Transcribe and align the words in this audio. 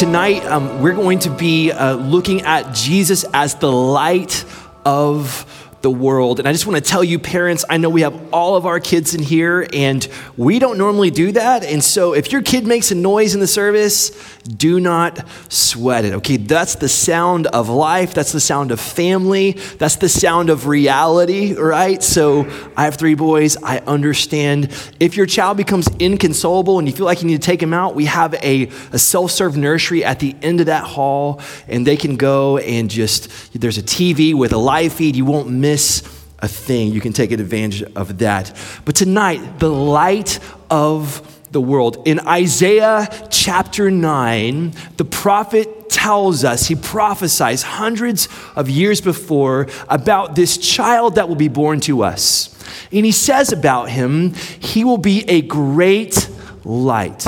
Tonight, 0.00 0.46
um, 0.46 0.80
we're 0.80 0.94
going 0.94 1.18
to 1.18 1.30
be 1.30 1.70
uh, 1.72 1.92
looking 1.92 2.40
at 2.40 2.74
Jesus 2.74 3.26
as 3.34 3.56
the 3.56 3.70
light 3.70 4.46
of 4.82 5.44
the 5.82 5.90
world. 5.90 6.38
And 6.38 6.46
I 6.46 6.52
just 6.52 6.66
want 6.66 6.82
to 6.82 6.88
tell 6.88 7.02
you, 7.02 7.18
parents, 7.18 7.64
I 7.68 7.78
know 7.78 7.88
we 7.88 8.02
have 8.02 8.32
all 8.32 8.56
of 8.56 8.66
our 8.66 8.80
kids 8.80 9.14
in 9.14 9.22
here, 9.22 9.66
and 9.72 10.06
we 10.36 10.58
don't 10.58 10.76
normally 10.76 11.10
do 11.10 11.32
that. 11.32 11.64
And 11.64 11.82
so 11.82 12.12
if 12.12 12.32
your 12.32 12.42
kid 12.42 12.66
makes 12.66 12.90
a 12.90 12.94
noise 12.94 13.34
in 13.34 13.40
the 13.40 13.46
service, 13.46 14.10
do 14.44 14.78
not 14.78 15.26
sweat 15.48 16.04
it, 16.04 16.12
okay? 16.14 16.36
That's 16.36 16.74
the 16.74 16.88
sound 16.88 17.46
of 17.46 17.68
life. 17.68 18.12
That's 18.12 18.32
the 18.32 18.40
sound 18.40 18.72
of 18.72 18.80
family. 18.80 19.52
That's 19.78 19.96
the 19.96 20.08
sound 20.08 20.50
of 20.50 20.66
reality, 20.66 21.54
right? 21.54 22.02
So 22.02 22.46
I 22.76 22.84
have 22.84 22.96
three 22.96 23.14
boys. 23.14 23.56
I 23.62 23.78
understand. 23.78 24.70
If 25.00 25.16
your 25.16 25.26
child 25.26 25.56
becomes 25.56 25.88
inconsolable 25.98 26.78
and 26.78 26.86
you 26.88 26.94
feel 26.94 27.06
like 27.06 27.22
you 27.22 27.28
need 27.28 27.40
to 27.40 27.46
take 27.46 27.60
them 27.60 27.72
out, 27.72 27.94
we 27.94 28.04
have 28.04 28.34
a, 28.34 28.68
a 28.92 28.98
self 28.98 29.30
serve 29.30 29.56
nursery 29.56 30.04
at 30.04 30.18
the 30.20 30.36
end 30.42 30.60
of 30.60 30.66
that 30.66 30.84
hall, 30.84 31.40
and 31.68 31.86
they 31.86 31.96
can 31.96 32.16
go 32.16 32.58
and 32.58 32.90
just, 32.90 33.30
there's 33.58 33.78
a 33.78 33.82
TV 33.82 34.34
with 34.34 34.52
a 34.52 34.58
live 34.58 34.92
feed. 34.92 35.16
You 35.16 35.24
won't 35.24 35.48
miss 35.48 35.69
miss 35.70 36.02
a 36.40 36.48
thing. 36.48 36.90
You 36.92 37.00
can 37.00 37.12
take 37.12 37.30
advantage 37.30 37.82
of 37.94 38.18
that. 38.18 38.52
But 38.84 38.96
tonight, 38.96 39.60
the 39.60 39.70
light 39.70 40.40
of 40.68 41.22
the 41.52 41.60
world. 41.60 42.02
In 42.06 42.18
Isaiah 42.20 43.08
chapter 43.30 43.90
9, 43.90 44.72
the 44.96 45.04
prophet 45.04 45.90
tells 45.90 46.44
us, 46.44 46.66
he 46.66 46.74
prophesies 46.74 47.62
hundreds 47.62 48.28
of 48.56 48.68
years 48.68 49.00
before 49.00 49.68
about 49.88 50.34
this 50.34 50.58
child 50.58 51.16
that 51.16 51.28
will 51.28 51.36
be 51.36 51.48
born 51.48 51.80
to 51.80 52.02
us. 52.02 52.56
And 52.92 53.04
he 53.04 53.12
says 53.12 53.52
about 53.52 53.90
him, 53.90 54.34
he 54.60 54.84
will 54.84 54.98
be 54.98 55.24
a 55.28 55.42
great 55.42 56.28
light 56.64 57.26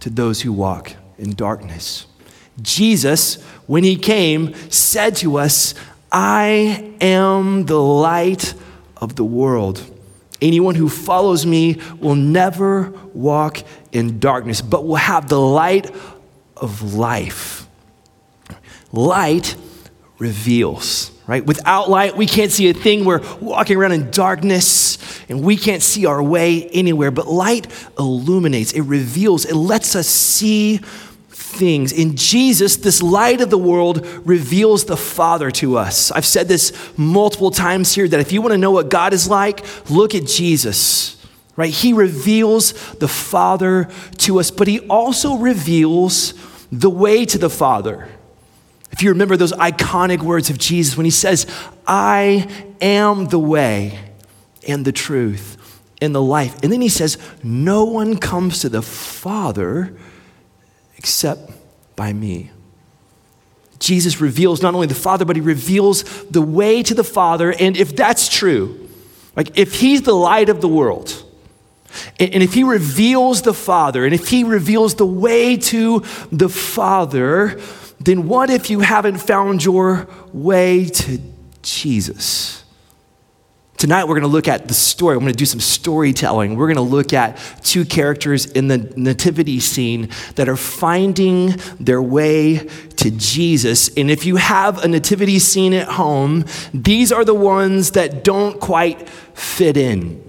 to 0.00 0.10
those 0.10 0.42
who 0.42 0.52
walk 0.52 0.94
in 1.16 1.34
darkness. 1.34 2.06
Jesus, 2.60 3.42
when 3.66 3.84
he 3.84 3.96
came, 3.96 4.54
said 4.70 5.14
to 5.16 5.38
us, 5.38 5.74
I 6.10 6.94
am 7.00 7.66
the 7.66 7.80
light 7.80 8.54
of 8.96 9.16
the 9.16 9.24
world. 9.24 9.84
Anyone 10.40 10.74
who 10.74 10.88
follows 10.88 11.44
me 11.44 11.80
will 11.98 12.14
never 12.14 12.90
walk 13.12 13.62
in 13.92 14.20
darkness, 14.20 14.60
but 14.60 14.86
will 14.86 14.96
have 14.96 15.28
the 15.28 15.40
light 15.40 15.90
of 16.56 16.94
life. 16.94 17.66
Light 18.92 19.56
reveals, 20.18 21.10
right? 21.26 21.44
Without 21.44 21.90
light, 21.90 22.16
we 22.16 22.26
can't 22.26 22.50
see 22.50 22.68
a 22.70 22.74
thing. 22.74 23.04
We're 23.04 23.20
walking 23.40 23.76
around 23.76 23.92
in 23.92 24.10
darkness 24.10 24.98
and 25.28 25.42
we 25.42 25.56
can't 25.56 25.82
see 25.82 26.06
our 26.06 26.22
way 26.22 26.68
anywhere. 26.70 27.10
But 27.10 27.26
light 27.26 27.66
illuminates, 27.98 28.72
it 28.72 28.82
reveals, 28.82 29.44
it 29.44 29.54
lets 29.54 29.94
us 29.94 30.08
see 30.08 30.80
things. 31.48 31.92
In 31.92 32.16
Jesus, 32.16 32.76
this 32.76 33.02
light 33.02 33.40
of 33.40 33.50
the 33.50 33.58
world 33.58 34.06
reveals 34.24 34.84
the 34.84 34.96
Father 34.96 35.50
to 35.52 35.76
us. 35.76 36.10
I've 36.12 36.26
said 36.26 36.48
this 36.48 36.72
multiple 36.96 37.50
times 37.50 37.94
here 37.94 38.06
that 38.06 38.20
if 38.20 38.32
you 38.32 38.42
want 38.42 38.52
to 38.52 38.58
know 38.58 38.70
what 38.70 38.88
God 38.88 39.12
is 39.12 39.28
like, 39.28 39.64
look 39.90 40.14
at 40.14 40.26
Jesus. 40.26 41.16
Right? 41.56 41.72
He 41.72 41.92
reveals 41.92 42.72
the 42.96 43.08
Father 43.08 43.88
to 44.18 44.38
us, 44.38 44.50
but 44.50 44.68
he 44.68 44.80
also 44.80 45.36
reveals 45.36 46.34
the 46.70 46.90
way 46.90 47.24
to 47.24 47.38
the 47.38 47.50
Father. 47.50 48.08
If 48.92 49.02
you 49.02 49.10
remember 49.10 49.36
those 49.36 49.52
iconic 49.52 50.22
words 50.22 50.50
of 50.50 50.58
Jesus 50.58 50.96
when 50.96 51.04
he 51.04 51.10
says, 51.10 51.46
I 51.86 52.48
am 52.80 53.26
the 53.26 53.38
way 53.38 53.98
and 54.66 54.84
the 54.84 54.92
truth 54.92 55.56
and 56.00 56.14
the 56.14 56.22
life. 56.22 56.56
And 56.62 56.72
then 56.72 56.80
he 56.80 56.88
says, 56.88 57.18
No 57.42 57.84
one 57.84 58.18
comes 58.18 58.60
to 58.60 58.68
the 58.68 58.82
Father 58.82 59.96
except 60.98 61.50
by 61.96 62.12
me. 62.12 62.50
Jesus 63.78 64.20
reveals 64.20 64.60
not 64.60 64.74
only 64.74 64.86
the 64.86 64.94
Father, 64.94 65.24
but 65.24 65.36
he 65.36 65.42
reveals 65.42 66.02
the 66.26 66.42
way 66.42 66.82
to 66.82 66.94
the 66.94 67.04
Father. 67.04 67.52
And 67.52 67.76
if 67.76 67.94
that's 67.94 68.28
true, 68.28 68.88
like 69.36 69.56
if 69.56 69.80
he's 69.80 70.02
the 70.02 70.14
light 70.14 70.48
of 70.48 70.60
the 70.60 70.68
world, 70.68 71.24
and 72.20 72.42
if 72.42 72.52
he 72.52 72.64
reveals 72.64 73.42
the 73.42 73.54
Father, 73.54 74.04
and 74.04 74.12
if 74.12 74.28
he 74.28 74.44
reveals 74.44 74.96
the 74.96 75.06
way 75.06 75.56
to 75.56 76.04
the 76.30 76.48
Father, 76.48 77.58
then 78.00 78.28
what 78.28 78.50
if 78.50 78.68
you 78.68 78.80
haven't 78.80 79.18
found 79.18 79.64
your 79.64 80.08
way 80.32 80.84
to 80.86 81.20
Jesus? 81.62 82.64
Tonight, 83.78 84.08
we're 84.08 84.14
going 84.14 84.22
to 84.22 84.26
look 84.26 84.48
at 84.48 84.66
the 84.66 84.74
story. 84.74 85.14
I'm 85.14 85.20
going 85.20 85.32
to 85.32 85.36
do 85.36 85.46
some 85.46 85.60
storytelling. 85.60 86.56
We're 86.56 86.66
going 86.66 86.76
to 86.76 86.82
look 86.82 87.12
at 87.12 87.38
two 87.62 87.84
characters 87.84 88.44
in 88.44 88.66
the 88.66 88.78
nativity 88.96 89.60
scene 89.60 90.08
that 90.34 90.48
are 90.48 90.56
finding 90.56 91.54
their 91.78 92.02
way 92.02 92.68
to 92.96 93.10
Jesus. 93.12 93.88
And 93.96 94.10
if 94.10 94.26
you 94.26 94.34
have 94.34 94.84
a 94.84 94.88
nativity 94.88 95.38
scene 95.38 95.72
at 95.74 95.86
home, 95.86 96.44
these 96.74 97.12
are 97.12 97.24
the 97.24 97.36
ones 97.36 97.92
that 97.92 98.24
don't 98.24 98.58
quite 98.58 99.08
fit 99.08 99.76
in. 99.76 100.27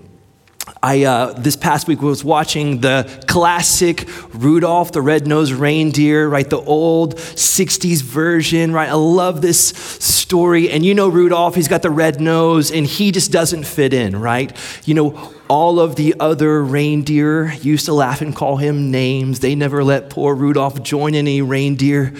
I, 0.81 1.03
uh, 1.03 1.33
this 1.33 1.55
past 1.55 1.87
week, 1.87 2.01
was 2.01 2.23
watching 2.23 2.79
the 2.79 3.23
classic 3.27 4.07
Rudolph 4.33 4.91
the 4.91 5.01
Red-Nosed 5.01 5.51
Reindeer, 5.51 6.27
right? 6.27 6.49
The 6.49 6.61
old 6.61 7.15
60s 7.15 8.01
version, 8.01 8.71
right? 8.71 8.89
I 8.89 8.93
love 8.93 9.41
this 9.41 9.69
story. 9.69 10.69
And 10.69 10.85
you 10.85 10.93
know 10.93 11.09
Rudolph, 11.09 11.55
he's 11.55 11.67
got 11.67 11.81
the 11.81 11.89
red 11.89 12.21
nose, 12.21 12.71
and 12.71 12.85
he 12.85 13.11
just 13.11 13.31
doesn't 13.31 13.65
fit 13.65 13.93
in, 13.93 14.15
right? 14.19 14.55
You 14.85 14.93
know, 14.93 15.33
all 15.49 15.79
of 15.79 15.95
the 15.95 16.15
other 16.19 16.63
reindeer 16.63 17.51
used 17.53 17.85
to 17.85 17.93
laugh 17.93 18.21
and 18.21 18.35
call 18.35 18.57
him 18.57 18.91
names. 18.91 19.39
They 19.39 19.55
never 19.55 19.83
let 19.83 20.09
poor 20.09 20.35
Rudolph 20.35 20.83
join 20.83 21.15
any 21.15 21.41
reindeer 21.41 22.13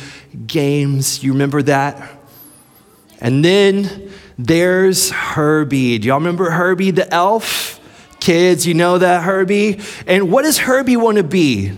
games. 0.48 1.24
You 1.24 1.34
remember 1.34 1.62
that? 1.64 2.10
And 3.22 3.46
then 3.46 4.12
there's 4.38 5.12
Herbie. 5.12 6.00
Do 6.00 6.08
y'all 6.08 6.18
remember 6.18 6.50
Herbie 6.50 6.92
the 6.92 7.14
elf? 7.14 7.79
Kids, 8.20 8.66
you 8.68 8.74
know 8.74 8.98
that 8.98 9.24
Herbie? 9.24 9.80
And 10.06 10.32
what 10.32 10.44
does 10.44 10.58
Herbie 10.58 10.98
want 10.98 11.18
to 11.18 11.24
be? 11.24 11.72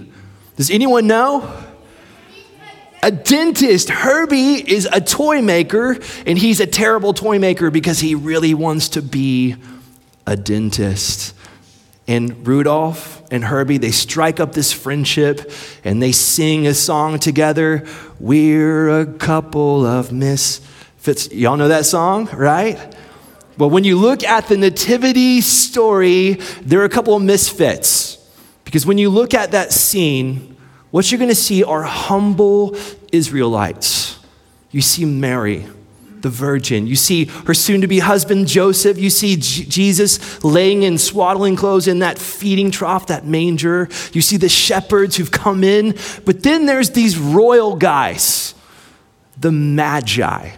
Does 0.56 0.72
anyone 0.72 1.07
know? 1.07 1.52
A 3.03 3.12
dentist. 3.12 3.90
Herbie 3.90 4.56
is 4.56 4.88
a 4.91 5.02
toy 5.02 5.41
maker, 5.41 5.97
and 6.25 6.38
he's 6.38 6.59
a 6.59 6.68
terrible 6.68 7.13
toy 7.13 7.40
maker 7.40 7.72
because 7.72 8.00
he 8.00 8.16
really 8.16 8.53
wants 8.53 8.90
to 8.90 9.02
be 9.02 9.56
a 10.28 10.35
dentist. 10.35 11.34
And 12.07 12.46
Rudolph 12.47 13.22
and 13.31 13.44
Herbie, 13.44 13.78
they 13.78 13.91
strike 13.91 14.40
up 14.40 14.53
this 14.53 14.73
friendship 14.73 15.52
and 15.84 16.02
they 16.02 16.12
sing 16.12 16.68
a 16.68 16.73
song 16.73 17.19
together. 17.19 17.88
We're 18.19 18.90
a 18.90 19.06
couple 19.06 19.85
of 19.85 20.12
misfits. 20.12 21.31
Y'all 21.31 21.58
know 21.58 21.69
that 21.69 21.85
song, 21.85 22.28
right? 22.34 22.78
But 23.62 23.68
when 23.68 23.84
you 23.84 23.96
look 24.00 24.24
at 24.24 24.48
the 24.48 24.58
nativity 24.58 25.40
story, 25.40 26.40
there 26.64 26.82
are 26.82 26.84
a 26.84 26.90
couple 26.90 27.16
of 27.16 27.22
misfits. 27.22 28.18
Because 28.66 28.88
when 28.88 28.97
you 28.97 29.12
look 29.12 29.35
at 29.35 29.52
that 29.52 29.72
scene, 29.72 30.58
what 30.90 31.12
you're 31.12 31.20
going 31.20 31.30
to 31.30 31.35
see 31.35 31.64
are 31.64 31.84
humble 31.84 32.76
Israelites. 33.12 34.18
You 34.72 34.82
see 34.82 35.06
Mary, 35.06 35.68
the 36.22 36.30
virgin. 36.30 36.88
You 36.88 36.96
see 36.96 37.26
her 37.26 37.53
soon 37.53 37.82
to 37.82 37.88
be 37.88 38.00
husband, 38.00 38.47
Joseph. 38.47 38.97
You 38.97 39.12
see 39.12 39.35
J- 39.35 39.66
Jesus 39.66 40.44
laying 40.44 40.82
in 40.82 40.97
swaddling 40.97 41.56
clothes 41.56 41.88
in 41.88 42.00
that 42.00 42.18
feeding 42.18 42.72
trough, 42.72 43.06
that 43.06 43.28
manger. 43.28 43.90
You 44.12 44.22
see 44.22 44.38
the 44.38 44.50
shepherds 44.50 45.18
who've 45.18 45.30
come 45.30 45.64
in. 45.64 45.96
But 46.26 46.41
then 46.41 46.66
there's 46.66 46.90
these 46.90 47.16
royal 47.16 47.76
guys, 47.76 48.56
the 49.40 49.52
Magi. 49.52 50.56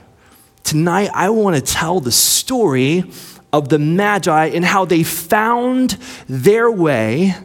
Tonight, 0.64 1.10
I 1.14 1.30
want 1.30 1.56
to 1.56 1.62
tell 1.62 2.00
the 2.00 2.12
story 2.12 3.04
of 3.52 3.70
the 3.70 3.78
Magi 3.78 4.46
and 4.48 4.66
how 4.66 4.86
they 4.86 5.04
found 5.04 5.92
their 6.28 6.72
way 6.72 7.36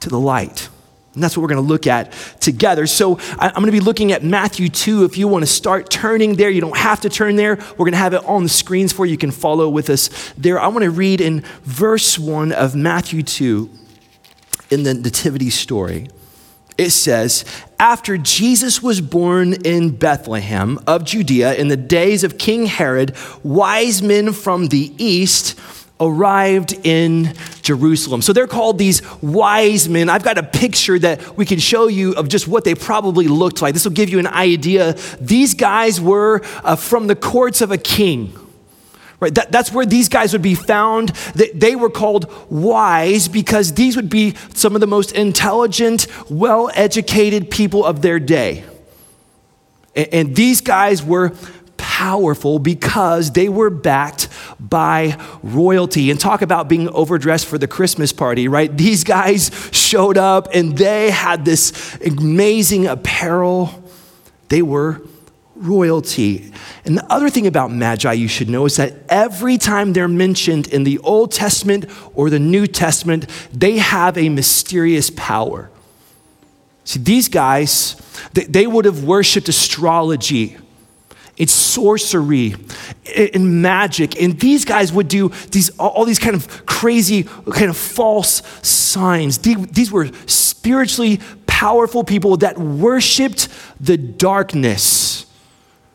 to 0.00 0.08
the 0.10 0.18
light. 0.20 0.68
And 1.14 1.22
that's 1.22 1.36
what 1.36 1.42
we're 1.42 1.48
going 1.48 1.64
to 1.64 1.68
look 1.68 1.86
at 1.86 2.12
together. 2.40 2.86
So 2.88 3.18
I'm 3.38 3.52
going 3.52 3.66
to 3.66 3.72
be 3.72 3.78
looking 3.80 4.10
at 4.10 4.24
Matthew 4.24 4.68
2. 4.68 5.04
If 5.04 5.16
you 5.16 5.28
want 5.28 5.42
to 5.42 5.46
start 5.46 5.88
turning 5.88 6.34
there, 6.34 6.50
you 6.50 6.60
don't 6.60 6.76
have 6.76 7.02
to 7.02 7.08
turn 7.08 7.36
there. 7.36 7.54
We're 7.54 7.86
going 7.86 7.92
to 7.92 7.98
have 7.98 8.14
it 8.14 8.24
on 8.24 8.42
the 8.42 8.48
screens 8.48 8.92
for 8.92 9.06
you. 9.06 9.12
You 9.12 9.18
can 9.18 9.30
follow 9.30 9.68
with 9.68 9.88
us 9.90 10.32
there. 10.36 10.58
I 10.58 10.66
want 10.66 10.82
to 10.82 10.90
read 10.90 11.20
in 11.20 11.42
verse 11.62 12.18
1 12.18 12.50
of 12.50 12.74
Matthew 12.74 13.22
2. 13.22 13.70
in 14.70 14.82
the 14.82 14.94
Nativity 14.94 15.50
story, 15.50 16.08
it 16.76 16.90
says, 16.90 17.44
after 17.78 18.18
Jesus 18.18 18.82
was 18.82 19.00
born 19.00 19.52
in 19.64 19.90
Bethlehem 19.90 20.80
of 20.86 21.04
Judea 21.04 21.54
in 21.54 21.68
the 21.68 21.76
days 21.76 22.24
of 22.24 22.38
King 22.38 22.66
Herod, 22.66 23.14
wise 23.42 24.02
men 24.02 24.32
from 24.32 24.68
the 24.68 24.92
east 24.98 25.58
arrived 26.00 26.72
in 26.84 27.32
Jerusalem. 27.62 28.20
So 28.20 28.32
they're 28.32 28.48
called 28.48 28.78
these 28.78 29.00
wise 29.22 29.88
men. 29.88 30.08
I've 30.08 30.24
got 30.24 30.38
a 30.38 30.42
picture 30.42 30.98
that 30.98 31.36
we 31.36 31.46
can 31.46 31.60
show 31.60 31.86
you 31.86 32.14
of 32.14 32.28
just 32.28 32.48
what 32.48 32.64
they 32.64 32.74
probably 32.74 33.28
looked 33.28 33.62
like. 33.62 33.74
This 33.74 33.84
will 33.84 33.92
give 33.92 34.08
you 34.08 34.18
an 34.18 34.26
idea. 34.26 34.94
These 35.20 35.54
guys 35.54 36.00
were 36.00 36.42
uh, 36.64 36.74
from 36.76 37.06
the 37.06 37.16
courts 37.16 37.60
of 37.60 37.70
a 37.70 37.78
king. 37.78 38.36
Right, 39.24 39.34
that, 39.36 39.50
that's 39.50 39.72
where 39.72 39.86
these 39.86 40.10
guys 40.10 40.34
would 40.34 40.42
be 40.42 40.54
found. 40.54 41.08
They, 41.34 41.48
they 41.52 41.76
were 41.76 41.88
called 41.88 42.30
wise 42.50 43.26
because 43.26 43.72
these 43.72 43.96
would 43.96 44.10
be 44.10 44.34
some 44.52 44.74
of 44.74 44.82
the 44.82 44.86
most 44.86 45.12
intelligent, 45.12 46.06
well 46.28 46.70
educated 46.74 47.50
people 47.50 47.86
of 47.86 48.02
their 48.02 48.20
day. 48.20 48.64
And, 49.96 50.08
and 50.12 50.36
these 50.36 50.60
guys 50.60 51.02
were 51.02 51.32
powerful 51.78 52.58
because 52.58 53.32
they 53.32 53.48
were 53.48 53.70
backed 53.70 54.28
by 54.60 55.18
royalty. 55.42 56.10
And 56.10 56.20
talk 56.20 56.42
about 56.42 56.68
being 56.68 56.90
overdressed 56.90 57.46
for 57.46 57.56
the 57.56 57.66
Christmas 57.66 58.12
party, 58.12 58.46
right? 58.46 58.76
These 58.76 59.04
guys 59.04 59.50
showed 59.72 60.18
up 60.18 60.48
and 60.52 60.76
they 60.76 61.10
had 61.10 61.46
this 61.46 61.96
amazing 62.02 62.88
apparel. 62.88 63.70
They 64.50 64.60
were 64.60 65.00
royalty. 65.56 66.52
And 66.84 66.98
the 66.98 67.12
other 67.12 67.30
thing 67.30 67.46
about 67.46 67.70
magi 67.70 68.12
you 68.12 68.28
should 68.28 68.48
know 68.48 68.66
is 68.66 68.76
that 68.76 68.94
every 69.08 69.58
time 69.58 69.92
they're 69.92 70.08
mentioned 70.08 70.66
in 70.68 70.84
the 70.84 70.98
Old 70.98 71.32
Testament 71.32 71.86
or 72.14 72.30
the 72.30 72.38
New 72.38 72.66
Testament, 72.66 73.26
they 73.52 73.78
have 73.78 74.18
a 74.18 74.28
mysterious 74.28 75.10
power. 75.10 75.70
See, 76.84 76.98
these 76.98 77.28
guys, 77.28 77.96
they, 78.32 78.66
would 78.66 78.84
have 78.84 79.04
worshiped 79.04 79.48
astrology. 79.48 80.58
It's 81.36 81.52
sorcery 81.52 82.54
and 83.16 83.62
magic. 83.62 84.20
And 84.20 84.38
these 84.38 84.64
guys 84.64 84.92
would 84.92 85.08
do 85.08 85.30
these, 85.50 85.70
all 85.78 86.04
these 86.04 86.18
kind 86.18 86.36
of 86.36 86.66
crazy, 86.66 87.22
kind 87.22 87.70
of 87.70 87.76
false 87.76 88.42
signs. 88.66 89.38
These 89.38 89.90
were 89.90 90.10
spiritually 90.26 91.20
powerful 91.46 92.04
people 92.04 92.36
that 92.38 92.58
worshiped 92.58 93.48
the 93.80 93.96
darkness 93.96 95.24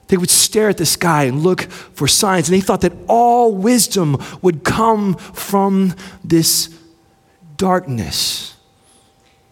they 0.10 0.18
would 0.18 0.30
stare 0.30 0.70
at 0.70 0.78
the 0.78 0.86
sky 0.86 1.24
and 1.24 1.42
look 1.42 1.62
for 1.62 2.08
signs, 2.08 2.50
and 2.50 2.56
they 2.56 2.62
thought 2.62 2.82
that 2.82 2.94
all 3.08 3.56
wisdom 3.56 4.18
would 4.42 4.64
come 4.64 5.16
from 5.16 5.96
this 6.24 6.70
darkness. 7.56 8.56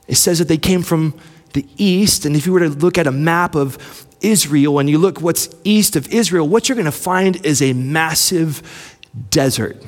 It 0.08 0.16
says 0.16 0.40
that 0.40 0.48
they 0.48 0.58
came 0.58 0.82
from 0.82 1.14
the 1.54 1.66
east, 1.78 2.26
and 2.26 2.36
if 2.36 2.46
you 2.46 2.54
were 2.54 2.60
to 2.60 2.70
look 2.70 2.98
at 2.98 3.08
a 3.08 3.12
map 3.12 3.56
of 3.56 4.06
Israel 4.22 4.80
and 4.80 4.90
you 4.90 4.98
look 4.98 5.22
what's 5.22 5.50
east 5.64 5.96
of 5.96 6.08
Israel, 6.12 6.48
what 6.48 6.68
you're 6.68 6.76
going 6.76 6.86
to 6.86 6.92
find 6.92 7.46
is 7.46 7.62
a 7.62 7.74
massive 7.74 8.98
desert. 9.30 9.84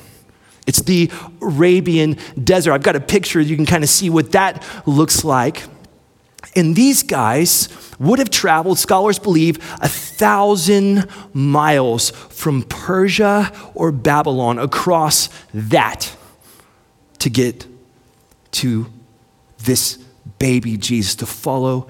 It's 0.68 0.82
the 0.84 1.10
Arabian 1.42 2.18
desert. 2.44 2.74
I've 2.74 2.84
got 2.84 2.96
a 2.96 3.00
picture, 3.00 3.40
you 3.42 3.56
can 3.56 3.66
kind 3.66 3.84
of 3.84 3.90
see 3.90 4.10
what 4.10 4.34
that 4.34 4.64
looks 4.86 5.24
like. 5.24 5.64
And 6.56 6.76
these 6.76 7.04
guys 7.04 7.70
would 8.00 8.20
have 8.20 8.30
traveled, 8.30 8.80
scholars 8.80 9.20
believe, 9.20 9.58
a 9.82 9.88
thousand 9.90 11.08
miles 11.34 12.12
from 12.12 12.64
Persia 12.64 13.52
or 13.76 13.92
Babylon 13.92 14.58
across 14.58 15.30
that 15.54 16.16
to 17.20 17.30
get 17.30 17.68
to 18.52 18.88
this 19.64 19.98
baby 20.40 20.78
Jesus, 20.78 21.16
to 21.16 21.26
follow 21.26 21.88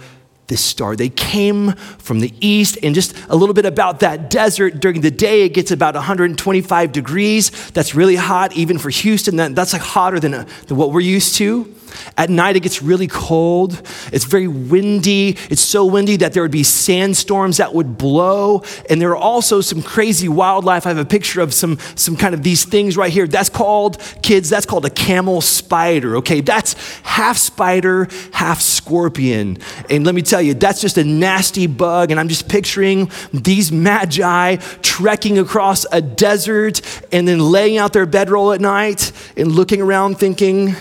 this 0.47 0.61
star. 0.61 0.95
They 0.95 1.09
came 1.09 1.73
from 1.99 2.19
the 2.19 2.33
east, 2.41 2.77
and 2.83 2.93
just 2.93 3.15
a 3.29 3.35
little 3.35 3.53
bit 3.53 3.65
about 3.65 4.01
that 4.01 4.29
desert. 4.29 4.79
During 4.79 5.01
the 5.01 5.11
day, 5.11 5.43
it 5.43 5.49
gets 5.49 5.71
about 5.71 5.93
125 5.93 6.91
degrees. 6.91 7.69
That's 7.71 7.95
really 7.95 8.15
hot, 8.15 8.53
even 8.53 8.77
for 8.79 8.89
Houston. 8.89 9.37
That, 9.37 9.55
that's 9.55 9.73
like 9.73 9.81
hotter 9.81 10.19
than, 10.19 10.33
uh, 10.33 10.47
than 10.67 10.75
what 10.75 10.91
we're 10.91 11.01
used 11.01 11.35
to. 11.35 11.73
At 12.17 12.29
night, 12.29 12.55
it 12.55 12.61
gets 12.61 12.81
really 12.81 13.07
cold. 13.07 13.81
It's 14.11 14.25
very 14.25 14.47
windy. 14.47 15.37
It's 15.49 15.61
so 15.61 15.85
windy 15.85 16.17
that 16.17 16.33
there 16.33 16.43
would 16.43 16.51
be 16.51 16.63
sandstorms 16.63 17.57
that 17.57 17.73
would 17.73 17.97
blow. 17.97 18.63
And 18.89 19.01
there 19.01 19.11
are 19.11 19.17
also 19.17 19.61
some 19.61 19.81
crazy 19.81 20.27
wildlife. 20.27 20.85
I 20.85 20.89
have 20.89 20.97
a 20.97 21.05
picture 21.05 21.41
of 21.41 21.53
some, 21.53 21.77
some 21.95 22.15
kind 22.15 22.33
of 22.33 22.43
these 22.43 22.65
things 22.65 22.97
right 22.97 23.11
here. 23.11 23.27
That's 23.27 23.49
called, 23.49 23.97
kids, 24.21 24.49
that's 24.49 24.65
called 24.65 24.85
a 24.85 24.89
camel 24.89 25.41
spider, 25.41 26.17
okay? 26.17 26.41
That's 26.41 26.73
half 27.03 27.37
spider, 27.37 28.07
half 28.33 28.61
scorpion. 28.61 29.57
And 29.89 30.05
let 30.05 30.15
me 30.15 30.21
tell 30.21 30.41
you, 30.41 30.53
that's 30.53 30.81
just 30.81 30.97
a 30.97 31.03
nasty 31.03 31.67
bug. 31.67 32.11
And 32.11 32.19
I'm 32.19 32.27
just 32.27 32.49
picturing 32.49 33.11
these 33.33 33.71
magi 33.71 34.57
trekking 34.81 35.39
across 35.39 35.85
a 35.91 36.01
desert 36.01 36.81
and 37.11 37.27
then 37.27 37.39
laying 37.39 37.77
out 37.77 37.93
their 37.93 38.05
bedroll 38.05 38.51
at 38.51 38.61
night 38.61 39.11
and 39.37 39.51
looking 39.51 39.81
around 39.81 40.19
thinking, 40.19 40.75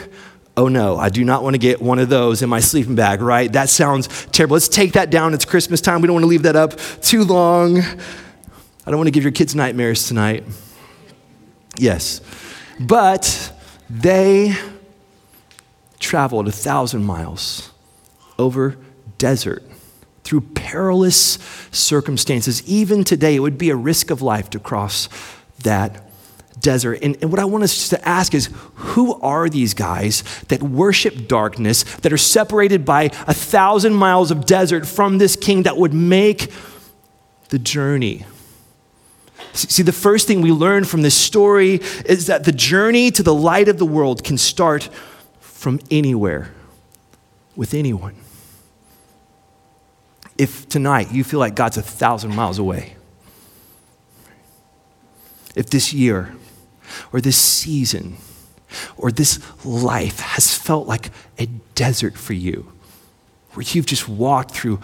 oh 0.58 0.66
no, 0.66 0.99
I 0.99 1.08
do 1.08 1.25
not 1.25 1.44
want 1.44 1.55
to 1.55 1.58
get 1.58 1.81
one 1.81 2.00
of 2.00 2.08
those 2.08 2.43
in 2.43 2.49
my 2.50 2.58
sleeping 2.58 2.96
bag, 2.96 3.22
right? 3.22 3.50
That 3.52 3.69
sounds 3.69 4.08
terrible. 4.32 4.55
Let's 4.55 4.69
take 4.69 4.94
that 4.94 5.08
down. 5.08 5.32
It's 5.32 5.44
Christmas 5.44 5.81
time. 5.81 6.00
We 6.00 6.08
don't 6.08 6.14
want 6.14 6.25
to 6.25 6.28
leave 6.28 6.43
that 6.43 6.56
up 6.56 6.76
too 7.00 7.22
long. 7.22 7.78
I 7.78 8.90
don't 8.90 8.96
want 8.96 9.06
to 9.06 9.12
give 9.12 9.22
your 9.22 9.31
kids 9.31 9.55
nightmares 9.55 10.08
tonight. 10.08 10.43
Yes. 11.76 12.20
But 12.81 13.52
they 13.88 14.56
traveled 16.00 16.49
a 16.49 16.52
thousand 16.52 17.04
miles 17.04 17.70
over 18.37 18.78
desert 19.16 19.62
through 20.25 20.40
perilous 20.40 21.38
circumstances. 21.70 22.69
Even 22.69 23.04
today, 23.04 23.37
it 23.37 23.40
would 23.40 23.58
be 23.58 23.70
a 23.70 23.76
risk 23.76 24.11
of 24.11 24.22
life 24.22 24.50
to 24.50 24.58
cross 24.58 25.08
that 25.62 26.07
desert. 26.60 27.00
And, 27.02 27.16
and, 27.20 27.31
what 27.31 27.40
I 27.40 27.44
want 27.44 27.64
us 27.64 27.88
to 27.90 28.08
ask 28.08 28.34
is 28.34 28.50
who 28.75 29.20
are 29.20 29.49
these 29.49 29.75
guys 29.75 30.22
that 30.49 30.62
worship 30.62 31.28
darkness, 31.28 31.82
that 31.99 32.12
are 32.12 32.19
separated 32.19 32.84
by 32.84 33.05
a 33.26 33.34
thousand 33.34 33.94
miles 33.94 34.31
of 34.31 34.46
desert 34.46 34.87
from 34.87 35.19
this 35.19 35.37
king 35.37 35.64
that 35.64 35.76
would 35.76 35.94
make 35.94 36.50
the 37.49 37.58
journey? 37.58 38.25
See, 39.52 39.82
the 39.82 39.93
first 39.93 40.26
thing 40.26 40.40
we 40.40 40.52
learn 40.52 40.84
from 40.84 41.02
this 41.02 41.16
story 41.16 41.81
is 42.05 42.26
that 42.26 42.44
the 42.44 42.52
journey 42.52 43.11
to 43.12 43.22
the 43.22 43.34
light 43.34 43.69
of 43.69 43.78
the 43.78 43.87
world 43.87 44.22
can 44.22 44.38
start 44.38 44.88
from 45.40 45.81
anywhere, 45.90 46.52
with 47.56 47.75
anyone. 47.75 48.14
If 50.37 50.68
tonight 50.68 51.11
you 51.11 51.25
feel 51.25 51.40
like 51.40 51.56
God's 51.56 51.76
a 51.76 51.82
thousand 51.82 52.37
miles 52.37 52.59
away, 52.59 52.94
if 55.56 55.71
this 55.71 55.92
year 55.92 56.32
or 57.12 57.21
this 57.21 57.37
season 57.37 58.17
or 58.97 59.11
this 59.11 59.38
life 59.64 60.21
has 60.21 60.57
felt 60.57 60.87
like 60.87 61.11
a 61.38 61.47
desert 61.75 62.17
for 62.17 62.33
you, 62.35 62.71
where 63.52 63.64
you've 63.67 63.87
just 63.87 64.09
walked 64.09 64.52
through 64.52 64.81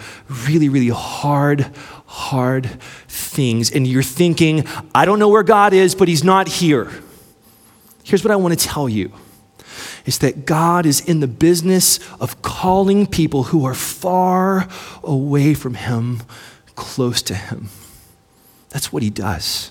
really, 0.47 0.68
really 0.68 0.88
hard, 0.88 1.71
hard 2.06 2.80
things, 3.09 3.71
and 3.71 3.87
you're 3.87 4.02
thinking, 4.02 4.66
I 4.94 5.04
don't 5.04 5.18
know 5.18 5.28
where 5.28 5.42
God 5.42 5.73
is, 5.73 5.94
but 5.94 6.09
He's 6.09 6.25
not 6.25 6.49
here. 6.49 6.90
Here's 8.04 8.25
what 8.25 8.30
I 8.30 8.37
want 8.37 8.59
to 8.59 8.66
tell 8.66 8.88
you 8.88 9.12
is 10.04 10.18
that 10.18 10.44
God 10.44 10.85
is 10.85 11.00
in 11.00 11.21
the 11.21 11.26
business 11.26 11.99
of 12.21 12.42
calling 12.42 13.06
people 13.06 13.44
who 13.44 13.64
are 13.64 13.75
far 13.75 14.68
away 15.02 15.54
from 15.54 15.75
Him 15.75 16.23
close 16.75 17.23
to 17.23 17.35
Him. 17.35 17.68
That's 18.68 18.92
what 18.92 19.02
He 19.02 19.09
does. 19.09 19.71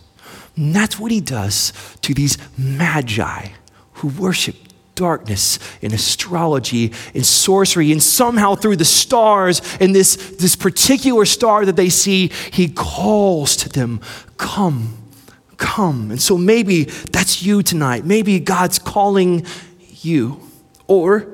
And 0.55 0.75
that's 0.75 0.99
what 0.99 1.11
he 1.11 1.21
does 1.21 1.73
to 2.01 2.13
these 2.13 2.37
magi 2.57 3.49
who 3.93 4.07
worship 4.09 4.55
darkness 4.95 5.57
and 5.81 5.91
astrology 5.93 6.93
and 7.15 7.25
sorcery. 7.25 7.91
And 7.91 8.01
somehow 8.01 8.55
through 8.55 8.75
the 8.75 8.85
stars 8.85 9.61
and 9.79 9.95
this, 9.95 10.15
this 10.37 10.55
particular 10.55 11.25
star 11.25 11.65
that 11.65 11.75
they 11.75 11.89
see 11.89 12.31
he 12.51 12.69
calls 12.69 13.55
to 13.57 13.69
them 13.69 14.01
come 14.37 14.99
come. 15.57 16.11
And 16.11 16.21
so 16.21 16.37
maybe 16.37 16.83
that's 16.83 17.41
you 17.41 17.63
tonight. 17.63 18.05
Maybe 18.05 18.39
god's 18.39 18.79
calling 18.79 19.45
you. 20.01 20.41
Or 20.87 21.33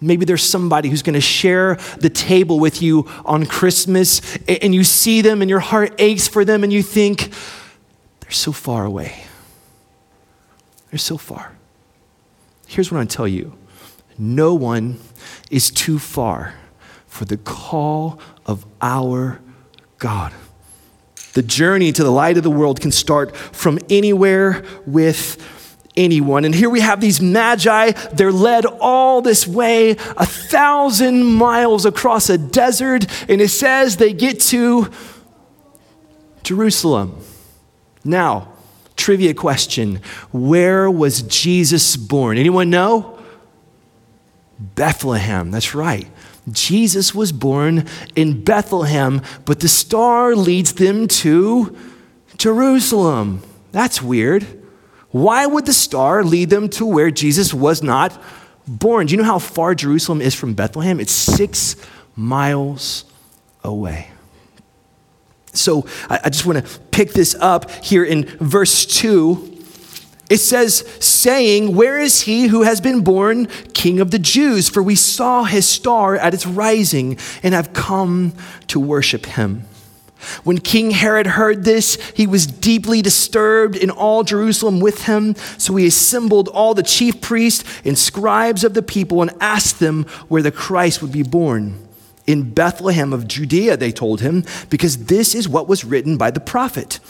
Maybe 0.00 0.24
there's 0.24 0.44
somebody 0.44 0.88
who's 0.88 1.02
going 1.02 1.14
to 1.14 1.20
share 1.20 1.76
the 1.98 2.08
table 2.08 2.60
with 2.60 2.80
you 2.80 3.08
on 3.24 3.46
Christmas, 3.46 4.36
and 4.46 4.72
you 4.72 4.84
see 4.84 5.22
them, 5.22 5.42
and 5.42 5.50
your 5.50 5.58
heart 5.58 5.92
aches 5.98 6.28
for 6.28 6.44
them, 6.44 6.62
and 6.62 6.72
you 6.72 6.84
think, 6.84 7.32
they're 8.28 8.34
so 8.34 8.52
far 8.52 8.84
away. 8.84 9.24
They're 10.90 10.98
so 10.98 11.16
far. 11.16 11.56
Here's 12.66 12.92
what 12.92 13.00
I 13.00 13.06
tell 13.06 13.26
you 13.26 13.56
no 14.18 14.52
one 14.52 15.00
is 15.50 15.70
too 15.70 15.98
far 15.98 16.54
for 17.06 17.24
the 17.24 17.38
call 17.38 18.20
of 18.44 18.66
our 18.82 19.40
God. 19.96 20.34
The 21.32 21.42
journey 21.42 21.90
to 21.90 22.04
the 22.04 22.10
light 22.10 22.36
of 22.36 22.42
the 22.42 22.50
world 22.50 22.82
can 22.82 22.92
start 22.92 23.34
from 23.34 23.78
anywhere 23.88 24.62
with 24.84 25.42
anyone. 25.96 26.44
And 26.44 26.54
here 26.54 26.68
we 26.68 26.80
have 26.80 27.00
these 27.00 27.22
magi. 27.22 27.92
They're 28.12 28.30
led 28.30 28.66
all 28.66 29.22
this 29.22 29.46
way, 29.46 29.92
a 29.92 30.26
thousand 30.26 31.24
miles 31.24 31.86
across 31.86 32.28
a 32.28 32.36
desert. 32.36 33.06
And 33.30 33.40
it 33.40 33.48
says 33.48 33.96
they 33.96 34.12
get 34.12 34.38
to 34.40 34.90
Jerusalem. 36.42 37.22
Now, 38.04 38.52
trivia 38.96 39.34
question 39.34 40.00
Where 40.32 40.90
was 40.90 41.22
Jesus 41.22 41.96
born? 41.96 42.38
Anyone 42.38 42.70
know? 42.70 43.18
Bethlehem. 44.58 45.50
That's 45.50 45.74
right. 45.74 46.08
Jesus 46.50 47.14
was 47.14 47.32
born 47.32 47.86
in 48.16 48.42
Bethlehem, 48.42 49.22
but 49.44 49.60
the 49.60 49.68
star 49.68 50.34
leads 50.34 50.74
them 50.74 51.06
to 51.08 51.76
Jerusalem. 52.38 53.42
That's 53.72 54.02
weird. 54.02 54.46
Why 55.10 55.46
would 55.46 55.66
the 55.66 55.72
star 55.72 56.24
lead 56.24 56.50
them 56.50 56.68
to 56.70 56.86
where 56.86 57.10
Jesus 57.10 57.54
was 57.54 57.82
not 57.82 58.20
born? 58.66 59.06
Do 59.06 59.12
you 59.12 59.18
know 59.18 59.24
how 59.24 59.38
far 59.38 59.74
Jerusalem 59.74 60.20
is 60.20 60.34
from 60.34 60.54
Bethlehem? 60.54 61.00
It's 61.00 61.12
six 61.12 61.76
miles 62.14 63.04
away. 63.62 64.10
So 65.58 65.86
I, 66.08 66.28
just 66.30 66.46
want 66.46 66.64
to 66.64 66.80
pick 66.90 67.12
this 67.12 67.34
up 67.34 67.70
here 67.84 68.04
in 68.04 68.24
verse 68.38 68.86
2. 68.86 69.56
It 70.30 70.38
says, 70.38 70.86
saying, 71.00 71.74
Where 71.74 71.98
is 71.98 72.22
he 72.22 72.48
who 72.48 72.62
has 72.62 72.80
been 72.80 73.02
born 73.02 73.46
king 73.72 74.00
of 74.00 74.10
the 74.10 74.18
Jews? 74.18 74.68
For 74.68 74.82
we 74.82 74.94
saw 74.94 75.44
his 75.44 75.66
star 75.66 76.16
at 76.16 76.34
its 76.34 76.46
rising 76.46 77.18
and 77.42 77.54
have 77.54 77.72
come 77.72 78.34
to 78.68 78.78
worship 78.78 79.24
him. 79.24 79.64
When 80.44 80.58
King 80.58 80.90
Herod 80.90 81.26
heard 81.26 81.64
this, 81.64 81.94
he 82.14 82.26
was 82.26 82.46
deeply 82.46 83.02
disturbed, 83.02 83.76
in 83.76 83.90
all 83.90 84.24
Jerusalem 84.24 84.80
with 84.80 85.04
him. 85.04 85.34
So 85.56 85.76
he 85.76 85.86
assembled 85.86 86.48
all 86.48 86.74
the 86.74 86.82
chief 86.82 87.20
priests 87.20 87.64
and 87.84 87.96
scribes 87.96 88.64
of 88.64 88.74
the 88.74 88.82
people 88.82 89.22
and 89.22 89.30
asked 89.40 89.78
them 89.78 90.04
where 90.28 90.42
the 90.42 90.50
Christ 90.50 91.00
would 91.02 91.12
be 91.12 91.22
born. 91.22 91.87
In 92.28 92.52
Bethlehem 92.52 93.12
of 93.14 93.26
Judea, 93.26 93.78
they 93.78 93.90
told 93.90 94.20
him, 94.20 94.44
because 94.68 95.06
this 95.06 95.34
is 95.34 95.48
what 95.48 95.66
was 95.66 95.82
written 95.84 96.18
by 96.18 96.30
the 96.30 96.40
prophet. 96.40 97.00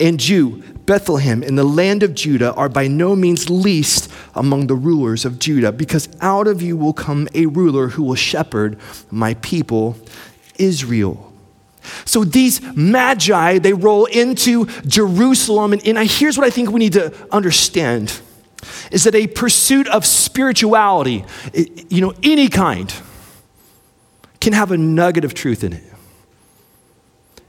And 0.00 0.26
you, 0.26 0.64
Bethlehem, 0.86 1.42
in 1.42 1.56
the 1.56 1.64
land 1.64 2.02
of 2.02 2.14
Judah, 2.14 2.54
are 2.54 2.70
by 2.70 2.88
no 2.88 3.14
means 3.14 3.50
least 3.50 4.10
among 4.34 4.66
the 4.66 4.74
rulers 4.74 5.26
of 5.26 5.38
Judah, 5.38 5.72
because 5.72 6.08
out 6.22 6.46
of 6.46 6.62
you 6.62 6.74
will 6.76 6.94
come 6.94 7.28
a 7.34 7.44
ruler 7.46 7.88
who 7.88 8.02
will 8.02 8.14
shepherd 8.14 8.78
my 9.10 9.34
people, 9.34 9.96
Israel. 10.58 11.32
So 12.06 12.24
these 12.24 12.62
magi, 12.74 13.58
they 13.58 13.74
roll 13.74 14.06
into 14.06 14.66
Jerusalem. 14.86 15.74
And, 15.74 15.86
and 15.86 15.98
here's 16.10 16.38
what 16.38 16.46
I 16.46 16.50
think 16.50 16.70
we 16.70 16.80
need 16.80 16.94
to 16.94 17.14
understand 17.30 18.20
is 18.90 19.04
that 19.04 19.14
a 19.14 19.26
pursuit 19.26 19.86
of 19.88 20.04
spirituality, 20.04 21.24
you 21.88 22.00
know, 22.00 22.14
any 22.22 22.48
kind, 22.48 22.92
can 24.46 24.52
have 24.52 24.70
a 24.70 24.78
nugget 24.78 25.24
of 25.24 25.34
truth 25.34 25.64
in 25.64 25.72
it. 25.72 25.82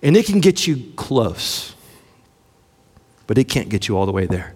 And 0.02 0.18
it 0.18 0.26
can 0.26 0.40
get 0.40 0.66
you 0.66 0.92
close, 0.96 1.76
but 3.28 3.38
it 3.38 3.44
can't 3.44 3.70
get 3.70 3.88
you 3.88 3.96
all 3.96 4.08
the 4.08 4.12
way 4.12 4.26
there. 4.26 4.56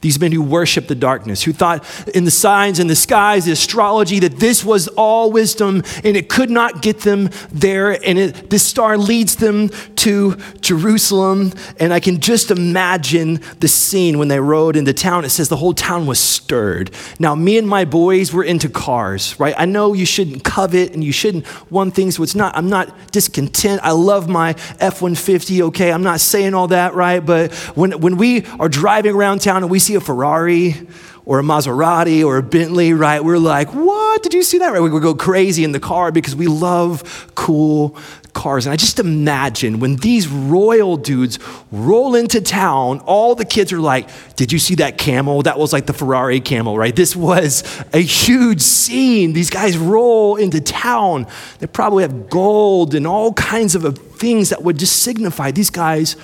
These 0.00 0.20
men 0.20 0.32
who 0.32 0.42
worshiped 0.42 0.88
the 0.88 0.94
darkness, 0.94 1.42
who 1.42 1.52
thought 1.52 1.84
in 2.14 2.24
the 2.24 2.30
signs 2.30 2.78
and 2.78 2.88
the 2.88 2.96
skies, 2.96 3.46
the 3.46 3.52
astrology, 3.52 4.20
that 4.20 4.38
this 4.38 4.64
was 4.64 4.88
all 4.88 5.32
wisdom 5.32 5.82
and 6.04 6.16
it 6.16 6.28
could 6.28 6.50
not 6.50 6.82
get 6.82 7.00
them 7.00 7.30
there. 7.50 7.92
And 8.04 8.18
it, 8.18 8.50
this 8.50 8.62
star 8.62 8.96
leads 8.96 9.36
them 9.36 9.70
to 9.96 10.36
Jerusalem. 10.60 11.52
And 11.80 11.92
I 11.92 12.00
can 12.00 12.20
just 12.20 12.50
imagine 12.50 13.40
the 13.60 13.68
scene 13.68 14.18
when 14.18 14.28
they 14.28 14.40
rode 14.40 14.76
into 14.76 14.92
town. 14.92 15.24
It 15.24 15.30
says 15.30 15.48
the 15.48 15.56
whole 15.56 15.74
town 15.74 16.06
was 16.06 16.20
stirred. 16.20 16.90
Now, 17.18 17.34
me 17.34 17.58
and 17.58 17.68
my 17.68 17.84
boys 17.84 18.32
were 18.32 18.44
into 18.44 18.68
cars, 18.68 19.38
right? 19.40 19.54
I 19.58 19.64
know 19.64 19.92
you 19.92 20.06
shouldn't 20.06 20.44
covet 20.44 20.92
and 20.92 21.02
you 21.02 21.12
shouldn't 21.12 21.44
want 21.70 21.94
things, 21.94 22.16
so 22.16 22.22
it's 22.22 22.34
not, 22.34 22.56
I'm 22.56 22.68
not 22.68 23.10
discontent. 23.12 23.80
I 23.82 23.92
love 23.92 24.28
my 24.28 24.50
F 24.78 25.02
150, 25.02 25.62
okay? 25.64 25.92
I'm 25.92 26.02
not 26.02 26.20
saying 26.20 26.54
all 26.54 26.68
that, 26.68 26.94
right? 26.94 27.24
But 27.24 27.52
when, 27.74 28.00
when 28.00 28.16
we 28.16 28.44
are 28.60 28.68
driving 28.68 29.14
around 29.14 29.40
town 29.40 29.62
and 29.62 29.70
we 29.70 29.78
see 29.88 29.94
a 29.94 30.00
Ferrari 30.00 30.86
or 31.24 31.38
a 31.38 31.42
Maserati 31.42 32.24
or 32.24 32.36
a 32.36 32.42
Bentley, 32.42 32.92
right? 32.92 33.24
We're 33.24 33.38
like, 33.38 33.68
what? 33.72 34.22
Did 34.22 34.34
you 34.34 34.42
see 34.42 34.58
that? 34.58 34.68
Right? 34.68 34.80
We 34.80 34.88
go 35.00 35.14
crazy 35.14 35.64
in 35.64 35.72
the 35.72 35.80
car 35.80 36.12
because 36.12 36.36
we 36.36 36.46
love 36.46 37.30
cool 37.34 37.96
cars. 38.34 38.66
And 38.66 38.72
I 38.72 38.76
just 38.76 38.98
imagine 38.98 39.80
when 39.80 39.96
these 39.96 40.28
royal 40.28 40.98
dudes 40.98 41.38
roll 41.72 42.14
into 42.14 42.40
town, 42.42 43.00
all 43.00 43.34
the 43.34 43.46
kids 43.46 43.72
are 43.72 43.80
like, 43.80 44.08
did 44.36 44.52
you 44.52 44.58
see 44.58 44.74
that 44.76 44.98
camel? 44.98 45.42
That 45.42 45.58
was 45.58 45.72
like 45.72 45.86
the 45.86 45.94
Ferrari 45.94 46.40
camel, 46.40 46.76
right? 46.76 46.94
This 46.94 47.16
was 47.16 47.64
a 47.94 48.00
huge 48.00 48.60
scene. 48.60 49.32
These 49.32 49.50
guys 49.50 49.78
roll 49.78 50.36
into 50.36 50.60
town. 50.60 51.26
They 51.60 51.66
probably 51.66 52.02
have 52.02 52.28
gold 52.28 52.94
and 52.94 53.06
all 53.06 53.32
kinds 53.32 53.74
of 53.74 53.98
things 53.98 54.50
that 54.50 54.62
would 54.62 54.78
just 54.78 55.02
signify 55.02 55.50
these 55.50 55.70
guys 55.70 56.16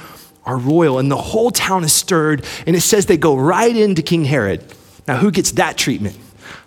are 0.46 0.56
royal. 0.56 0.98
And 0.98 1.10
the 1.10 1.16
whole 1.16 1.50
town 1.50 1.84
is 1.84 1.92
stirred. 1.92 2.44
And 2.66 2.76
it 2.76 2.80
says 2.80 3.06
they 3.06 3.16
go 3.16 3.36
right 3.36 3.74
into 3.74 4.02
King 4.02 4.24
Herod. 4.24 4.64
Now, 5.06 5.16
who 5.16 5.30
gets 5.30 5.52
that 5.52 5.76
treatment? 5.76 6.18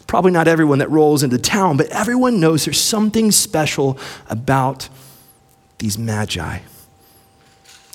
Probably 0.06 0.32
not 0.32 0.48
everyone 0.48 0.80
that 0.80 0.90
rolls 0.90 1.24
into 1.24 1.38
town, 1.38 1.78
but 1.78 1.88
everyone 1.88 2.40
knows 2.40 2.66
there's 2.66 2.80
something 2.80 3.32
special 3.32 3.98
about 4.30 4.88
these 5.80 5.98
magi. 5.98 6.60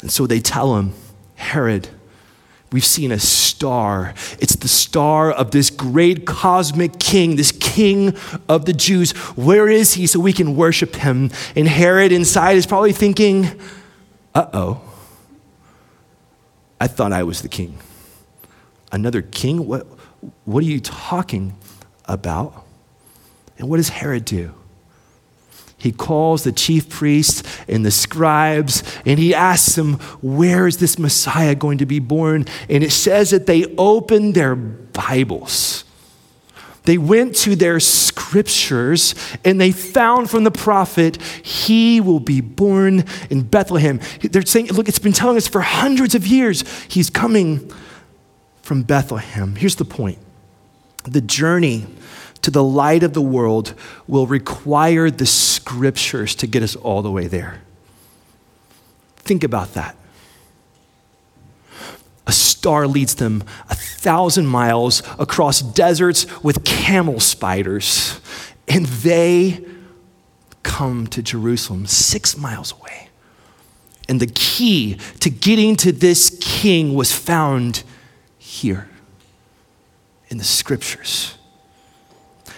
And 0.03 0.11
so 0.11 0.27
they 0.27 0.41
tell 0.41 0.77
him, 0.77 0.93
Herod, 1.37 1.89
we've 2.71 2.85
seen 2.85 3.13
a 3.13 3.19
star. 3.19 4.15
It's 4.41 4.57
the 4.57 4.69
star 4.69 5.33
of 5.33 5.53
this 5.53 5.71
great 5.71 6.27
cosmic 6.27 6.99
king, 6.99 7.37
this 7.37 7.53
king 7.53 8.15
of 8.49 8.67
the 8.67 8.73
Jews. 8.73 9.13
Where 9.37 9.69
is 9.69 9.95
he 9.95 10.07
so 10.07 10.21
we 10.21 10.33
can 10.33 10.55
worship 10.55 10.97
him? 10.97 11.31
And 11.57 11.67
Herod 11.67 12.13
inside 12.13 12.57
is 12.57 12.67
probably 12.67 12.93
thinking, 12.93 13.59
uh 14.35 14.47
oh 14.53 14.92
I 16.83 16.89
thought 16.89 17.13
I 17.13 17.23
was 17.23 17.43
the 17.43 17.49
king. 17.49 17.79
Another 18.91 19.23
king? 19.23 19.69
What, 19.69 19.87
what 20.45 20.65
are 20.65 20.67
you 20.67 20.81
talking 20.81 21.55
about? 22.07 22.67
And 23.57 23.69
what 23.69 23.77
does 23.77 23.91
Herod 23.91 24.25
do? 24.25 24.53
He 25.79 25.93
calls 25.93 26.43
the 26.43 26.51
chief 26.51 26.89
priests 26.89 27.45
and 27.69 27.87
the 27.87 27.93
scribes 27.93 28.83
and 29.07 29.21
he 29.21 29.33
asks 29.33 29.77
them, 29.77 29.95
Where 30.23 30.67
is 30.67 30.79
this 30.79 30.99
Messiah 30.99 31.55
going 31.55 31.79
to 31.79 31.87
be 31.87 32.01
born? 32.01 32.47
And 32.69 32.83
it 32.83 32.91
says 32.91 33.31
that 33.31 33.47
they 33.47 33.73
opened 33.79 34.35
their 34.35 34.57
Bibles 34.57 35.85
they 36.85 36.99
went 36.99 37.37
to 37.37 37.55
their 37.55 37.79
scriptures 37.81 39.15
and 39.45 39.61
they 39.61 39.71
found 39.73 40.31
from 40.31 40.45
the 40.45 40.51
prophet, 40.51 41.21
He 41.23 42.01
will 42.01 42.21
be 42.21 42.41
born 42.41 43.05
in 43.31 43.43
Bethlehem. 43.43 44.01
They're 44.21 44.43
saying, 44.43 44.69
Look, 44.69 44.89
it's 44.89 44.99
been 44.99 45.13
telling 45.13 45.37
us 45.37 45.47
for 45.47 45.61
hundreds 45.61 46.15
of 46.15 46.27
years, 46.27 46.65
He's 46.89 47.11
coming 47.11 47.73
from 48.63 48.83
Bethlehem. 48.83 49.57
Here's 49.57 49.77
the 49.77 49.85
point 49.85 50.19
the 51.05 51.21
journey 51.21 51.87
to 52.43 52.51
the 52.51 52.63
light 52.63 53.03
of 53.03 53.13
the 53.13 53.23
world 53.23 53.75
will 54.09 54.27
require 54.27 55.11
the 55.11 55.27
scriptures 55.27 56.35
to 56.37 56.47
get 56.47 56.63
us 56.63 56.75
all 56.77 57.03
the 57.03 57.11
way 57.11 57.27
there. 57.29 57.61
Think 59.17 59.45
about 59.45 59.75
that 59.75 59.97
star 62.63 62.87
leads 62.87 63.17
them 63.17 63.43
a 63.69 63.75
thousand 63.75 64.47
miles 64.47 65.03
across 65.19 65.61
deserts 65.61 66.45
with 66.45 66.63
camel 66.63 67.19
spiders, 67.19 68.21
and 68.69 68.87
they 68.87 69.65
come 70.63 71.09
to 71.09 71.21
Jerusalem 71.25 71.87
six 71.87 72.37
miles 72.37 72.71
away. 72.71 73.09
And 74.09 74.21
the 74.21 74.29
key 74.29 74.95
to 75.19 75.29
getting 75.29 75.75
to 75.79 75.91
this 75.91 76.39
king 76.41 76.95
was 76.95 77.11
found 77.11 77.83
here 78.39 78.89
in 80.29 80.39
the 80.39 80.45
scriptures. 80.45 81.37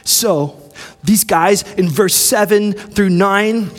So, 0.02 0.61
these 1.02 1.25
guys 1.25 1.62
in 1.78 1.88
verse 1.88 2.14
7 2.14 2.75
through 2.75 3.08
9, 3.08 3.70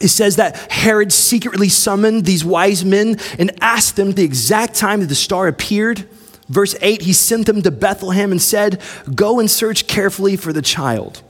it 0.00 0.08
says 0.08 0.36
that 0.36 0.56
Herod 0.72 1.12
secretly 1.12 1.68
summoned 1.68 2.24
these 2.24 2.44
wise 2.44 2.84
men 2.84 3.18
and 3.38 3.52
asked 3.60 3.96
them 3.96 4.12
the 4.12 4.24
exact 4.24 4.74
time 4.74 5.00
that 5.00 5.06
the 5.06 5.14
star 5.14 5.46
appeared. 5.46 6.08
Verse 6.48 6.74
8, 6.80 7.02
he 7.02 7.12
sent 7.12 7.46
them 7.46 7.62
to 7.62 7.70
Bethlehem 7.70 8.32
and 8.32 8.42
said, 8.42 8.80
Go 9.14 9.38
and 9.38 9.50
search 9.50 9.86
carefully 9.86 10.36
for 10.36 10.52
the 10.52 10.62
child. 10.62 11.22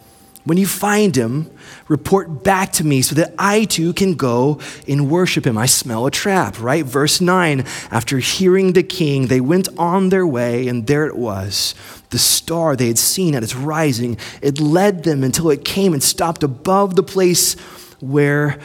When 0.45 0.57
you 0.57 0.67
find 0.67 1.15
him, 1.15 1.51
report 1.89 2.43
back 2.43 2.73
to 2.73 2.85
me 2.85 3.03
so 3.03 3.15
that 3.17 3.35
I 3.39 3.65
too 3.65 3.93
can 3.93 4.15
go 4.15 4.59
and 4.89 5.11
worship 5.11 5.47
him. 5.47 5.59
I 5.59 5.67
smell 5.67 6.07
a 6.07 6.11
trap, 6.11 6.59
right? 6.61 6.85
Verse 6.85 7.21
9, 7.21 7.65
after 7.91 8.19
hearing 8.19 8.73
the 8.73 8.83
king, 8.83 9.27
they 9.27 9.41
went 9.41 9.69
on 9.79 10.09
their 10.09 10.27
way, 10.27 10.67
and 10.69 10.87
there 10.87 11.07
it 11.07 11.17
was, 11.17 11.75
the 12.11 12.19
star 12.19 12.77
they 12.77 12.89
had 12.89 12.99
seen 12.99 13.35
at 13.35 13.43
its 13.43 13.55
rising. 13.55 14.19
It 14.43 14.61
led 14.61 15.05
them 15.05 15.25
until 15.25 15.51
it 15.51 15.65
came 15.65 15.93
and 15.93 16.03
stopped 16.03 16.43
above 16.43 16.97
the 16.97 17.03
place 17.03 17.55
where 18.01 18.59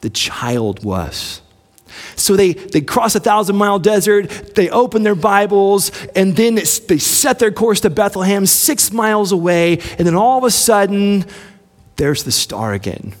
the 0.00 0.10
child 0.10 0.84
was. 0.84 1.42
So 2.16 2.36
they, 2.36 2.52
they 2.52 2.80
cross 2.80 3.14
a 3.14 3.20
thousand 3.20 3.56
mile 3.56 3.78
desert, 3.78 4.54
they 4.54 4.70
open 4.70 5.02
their 5.02 5.14
Bibles, 5.14 5.90
and 6.14 6.36
then 6.36 6.54
they 6.54 6.64
set 6.64 7.38
their 7.38 7.52
course 7.52 7.80
to 7.80 7.90
Bethlehem, 7.90 8.46
six 8.46 8.92
miles 8.92 9.32
away, 9.32 9.78
and 9.98 10.06
then 10.06 10.14
all 10.14 10.38
of 10.38 10.44
a 10.44 10.50
sudden, 10.50 11.24
there's 11.96 12.24
the 12.24 12.32
star 12.32 12.72
again, 12.72 13.14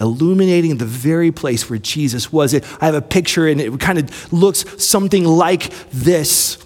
illuminating 0.00 0.76
the 0.78 0.84
very 0.84 1.32
place 1.32 1.68
where 1.68 1.78
Jesus 1.78 2.32
was. 2.32 2.54
I 2.54 2.86
have 2.86 2.94
a 2.94 3.02
picture, 3.02 3.48
and 3.48 3.60
it 3.60 3.80
kind 3.80 3.98
of 3.98 4.32
looks 4.32 4.82
something 4.82 5.24
like 5.24 5.70
this. 5.90 6.58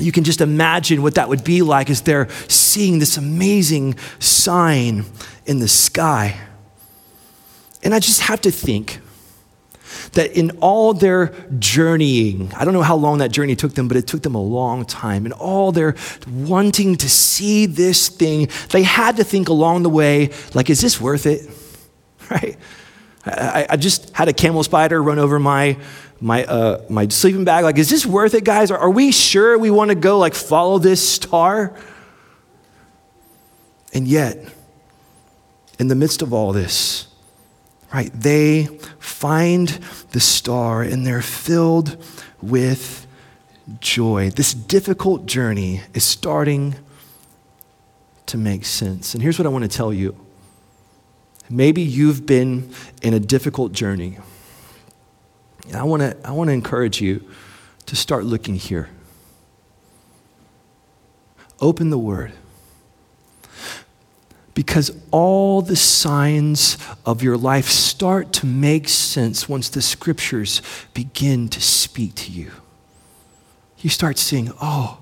You 0.00 0.12
can 0.12 0.24
just 0.24 0.40
imagine 0.40 1.02
what 1.02 1.14
that 1.14 1.28
would 1.28 1.44
be 1.44 1.62
like 1.62 1.90
as 1.90 2.02
they're 2.02 2.28
seeing 2.48 2.98
this 2.98 3.16
amazing 3.16 3.96
sign 4.18 5.04
in 5.46 5.58
the 5.58 5.68
sky. 5.68 6.40
And 7.82 7.94
I 7.94 7.98
just 7.98 8.22
have 8.22 8.40
to 8.42 8.50
think, 8.50 9.00
that 10.12 10.36
in 10.36 10.50
all 10.60 10.94
their 10.94 11.32
journeying, 11.58 12.52
I 12.54 12.64
don't 12.64 12.74
know 12.74 12.82
how 12.82 12.96
long 12.96 13.18
that 13.18 13.30
journey 13.32 13.56
took 13.56 13.74
them, 13.74 13.88
but 13.88 13.96
it 13.96 14.06
took 14.06 14.22
them 14.22 14.34
a 14.34 14.42
long 14.42 14.84
time. 14.84 15.26
In 15.26 15.32
all 15.32 15.72
their 15.72 15.94
wanting 16.28 16.96
to 16.96 17.08
see 17.08 17.66
this 17.66 18.08
thing, 18.08 18.48
they 18.70 18.82
had 18.82 19.16
to 19.16 19.24
think 19.24 19.48
along 19.48 19.82
the 19.82 19.90
way, 19.90 20.30
like, 20.54 20.70
is 20.70 20.80
this 20.80 21.00
worth 21.00 21.26
it? 21.26 21.48
Right? 22.30 22.56
I, 23.24 23.66
I 23.70 23.76
just 23.76 24.14
had 24.14 24.28
a 24.28 24.32
camel 24.32 24.62
spider 24.62 25.02
run 25.02 25.18
over 25.18 25.38
my 25.38 25.76
my 26.20 26.44
uh, 26.44 26.82
my 26.88 27.08
sleeping 27.08 27.44
bag. 27.44 27.64
Like, 27.64 27.78
is 27.78 27.90
this 27.90 28.06
worth 28.06 28.34
it, 28.34 28.44
guys? 28.44 28.70
Are, 28.70 28.78
are 28.78 28.90
we 28.90 29.12
sure 29.12 29.58
we 29.58 29.70
want 29.70 29.90
to 29.90 29.94
go 29.94 30.18
like 30.18 30.34
follow 30.34 30.78
this 30.78 31.06
star? 31.06 31.76
And 33.92 34.06
yet, 34.06 34.38
in 35.78 35.88
the 35.88 35.94
midst 35.94 36.22
of 36.22 36.32
all 36.32 36.52
this, 36.52 37.08
right? 37.92 38.10
They 38.14 38.66
find 38.98 39.68
the 40.12 40.20
star 40.20 40.82
and 40.82 41.06
they're 41.06 41.22
filled 41.22 42.02
with 42.40 43.06
joy. 43.80 44.30
This 44.30 44.54
difficult 44.54 45.26
journey 45.26 45.82
is 45.94 46.04
starting 46.04 46.76
to 48.26 48.38
make 48.38 48.64
sense. 48.64 49.14
And 49.14 49.22
here's 49.22 49.38
what 49.38 49.46
I 49.46 49.48
want 49.48 49.64
to 49.64 49.76
tell 49.76 49.92
you. 49.92 50.14
Maybe 51.50 51.82
you've 51.82 52.24
been 52.24 52.72
in 53.02 53.12
a 53.12 53.20
difficult 53.20 53.72
journey. 53.72 54.18
And 55.66 55.76
I 55.76 55.82
want 55.82 56.02
to 56.02 56.16
I 56.24 56.30
want 56.30 56.48
to 56.48 56.54
encourage 56.54 57.00
you 57.00 57.28
to 57.86 57.96
start 57.96 58.24
looking 58.24 58.54
here. 58.54 58.88
Open 61.60 61.90
the 61.90 61.98
word 61.98 62.32
because 64.54 64.90
all 65.10 65.62
the 65.62 65.76
signs 65.76 66.76
of 67.06 67.22
your 67.22 67.36
life 67.36 67.66
start 67.66 68.32
to 68.34 68.46
make 68.46 68.88
sense 68.88 69.48
once 69.48 69.68
the 69.68 69.82
scriptures 69.82 70.62
begin 70.94 71.48
to 71.48 71.60
speak 71.60 72.14
to 72.14 72.30
you. 72.30 72.50
You 73.78 73.90
start 73.90 74.18
seeing, 74.18 74.52
oh, 74.60 74.99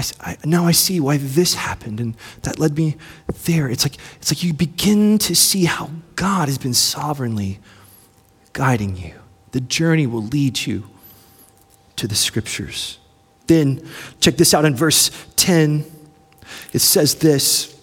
I, 0.00 0.30
I, 0.30 0.36
now 0.44 0.66
I 0.66 0.72
see 0.72 1.00
why 1.00 1.18
this 1.18 1.54
happened 1.54 2.00
and 2.00 2.16
that 2.42 2.58
led 2.58 2.76
me 2.76 2.96
there. 3.44 3.68
It's 3.68 3.84
like, 3.84 3.96
it's 4.16 4.30
like 4.30 4.42
you 4.42 4.52
begin 4.52 5.18
to 5.18 5.34
see 5.34 5.64
how 5.64 5.90
God 6.16 6.48
has 6.48 6.58
been 6.58 6.74
sovereignly 6.74 7.58
guiding 8.52 8.96
you. 8.96 9.14
The 9.52 9.60
journey 9.60 10.06
will 10.06 10.22
lead 10.22 10.66
you 10.66 10.88
to 11.96 12.06
the 12.06 12.14
scriptures. 12.14 12.98
Then, 13.46 13.86
check 14.20 14.36
this 14.36 14.54
out 14.54 14.64
in 14.64 14.76
verse 14.76 15.10
10. 15.36 15.84
It 16.72 16.78
says 16.78 17.16
this 17.16 17.79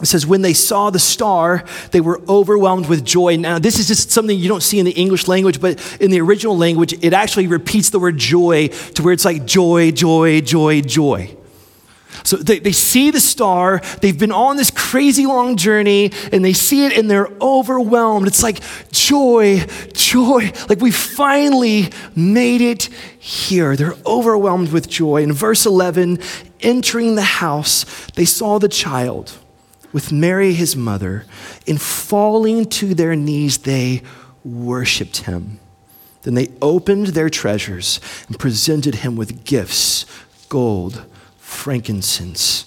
it 0.00 0.06
says, 0.06 0.26
when 0.26 0.42
they 0.42 0.54
saw 0.54 0.90
the 0.90 0.98
star, 0.98 1.64
they 1.90 2.00
were 2.00 2.20
overwhelmed 2.28 2.88
with 2.88 3.04
joy. 3.04 3.36
Now, 3.36 3.58
this 3.58 3.78
is 3.78 3.88
just 3.88 4.10
something 4.10 4.38
you 4.38 4.48
don't 4.48 4.62
see 4.62 4.78
in 4.78 4.86
the 4.86 4.92
English 4.92 5.28
language, 5.28 5.60
but 5.60 5.78
in 6.00 6.10
the 6.10 6.20
original 6.20 6.56
language, 6.56 6.94
it 7.04 7.12
actually 7.12 7.46
repeats 7.46 7.90
the 7.90 7.98
word 7.98 8.16
joy 8.16 8.68
to 8.68 9.02
where 9.02 9.12
it's 9.12 9.24
like 9.24 9.44
joy, 9.44 9.90
joy, 9.90 10.40
joy, 10.40 10.80
joy. 10.80 11.36
So 12.24 12.36
they, 12.36 12.58
they 12.58 12.72
see 12.72 13.10
the 13.10 13.20
star, 13.20 13.80
they've 14.00 14.18
been 14.18 14.32
on 14.32 14.56
this 14.56 14.70
crazy 14.70 15.26
long 15.26 15.56
journey, 15.56 16.12
and 16.32 16.44
they 16.44 16.52
see 16.52 16.86
it 16.86 16.96
and 16.96 17.10
they're 17.10 17.30
overwhelmed. 17.40 18.26
It's 18.26 18.42
like 18.42 18.60
joy, 18.90 19.64
joy. 19.92 20.52
Like 20.68 20.80
we 20.80 20.90
finally 20.90 21.90
made 22.14 22.60
it 22.60 22.84
here. 23.18 23.76
They're 23.76 23.96
overwhelmed 24.04 24.72
with 24.72 24.88
joy. 24.88 25.22
In 25.22 25.32
verse 25.32 25.66
11, 25.66 26.18
entering 26.60 27.14
the 27.14 27.22
house, 27.22 27.84
they 28.14 28.24
saw 28.24 28.58
the 28.58 28.68
child 28.68 29.38
with 29.92 30.12
Mary, 30.12 30.52
his 30.52 30.76
mother, 30.76 31.24
in 31.66 31.78
falling 31.78 32.64
to 32.66 32.94
their 32.94 33.16
knees, 33.16 33.58
they 33.58 34.02
worshiped 34.44 35.18
him. 35.18 35.58
Then 36.22 36.34
they 36.34 36.48
opened 36.60 37.08
their 37.08 37.30
treasures 37.30 38.00
and 38.28 38.38
presented 38.38 38.96
him 38.96 39.16
with 39.16 39.44
gifts 39.44 40.06
gold, 40.48 41.04
frankincense, 41.38 42.64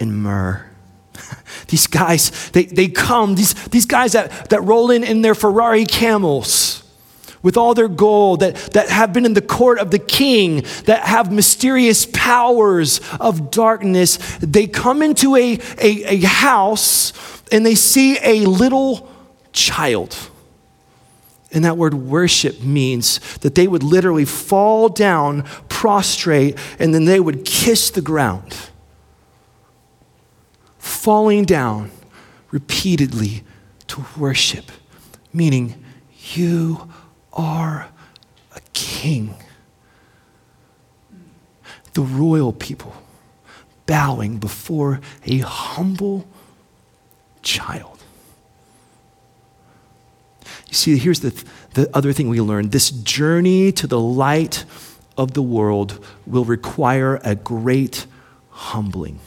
and 0.00 0.22
myrrh. 0.22 0.68
these 1.68 1.86
guys, 1.86 2.50
they, 2.50 2.64
they 2.64 2.88
come, 2.88 3.36
these, 3.36 3.54
these 3.68 3.86
guys 3.86 4.12
that, 4.12 4.50
that 4.50 4.60
roll 4.62 4.90
in 4.90 5.04
in 5.04 5.22
their 5.22 5.34
Ferrari 5.34 5.86
camels 5.86 6.81
with 7.42 7.56
all 7.56 7.74
their 7.74 7.88
gold, 7.88 8.40
that, 8.40 8.54
that 8.72 8.88
have 8.88 9.12
been 9.12 9.24
in 9.24 9.34
the 9.34 9.42
court 9.42 9.78
of 9.78 9.90
the 9.90 9.98
king, 9.98 10.64
that 10.84 11.04
have 11.04 11.32
mysterious 11.32 12.06
powers 12.06 13.00
of 13.20 13.50
darkness, 13.50 14.18
they 14.38 14.66
come 14.66 15.02
into 15.02 15.36
a, 15.36 15.58
a, 15.80 16.04
a 16.14 16.20
house 16.20 17.12
and 17.50 17.66
they 17.66 17.74
see 17.74 18.18
a 18.22 18.46
little 18.46 19.10
child. 19.52 20.16
And 21.52 21.64
that 21.66 21.76
word 21.76 21.92
worship 21.94 22.62
means 22.62 23.18
that 23.38 23.54
they 23.54 23.68
would 23.68 23.82
literally 23.82 24.24
fall 24.24 24.88
down, 24.88 25.42
prostrate, 25.68 26.56
and 26.78 26.94
then 26.94 27.04
they 27.04 27.20
would 27.20 27.44
kiss 27.44 27.90
the 27.90 28.00
ground. 28.00 28.56
Falling 30.78 31.44
down 31.44 31.90
repeatedly 32.50 33.44
to 33.88 34.04
worship, 34.16 34.72
meaning, 35.32 35.74
You 36.32 36.90
are 37.32 37.88
a 38.54 38.60
king. 38.72 39.34
The 41.94 42.02
royal 42.02 42.52
people 42.52 42.94
bowing 43.86 44.38
before 44.38 45.00
a 45.26 45.38
humble 45.38 46.26
child. 47.42 48.02
You 50.68 50.74
see, 50.74 50.96
here's 50.96 51.20
the, 51.20 51.44
the 51.74 51.90
other 51.94 52.12
thing 52.12 52.28
we 52.28 52.40
learned 52.40 52.72
this 52.72 52.90
journey 52.90 53.72
to 53.72 53.86
the 53.86 54.00
light 54.00 54.64
of 55.18 55.34
the 55.34 55.42
world 55.42 56.02
will 56.26 56.44
require 56.44 57.20
a 57.22 57.34
great 57.34 58.06
humbling 58.50 59.18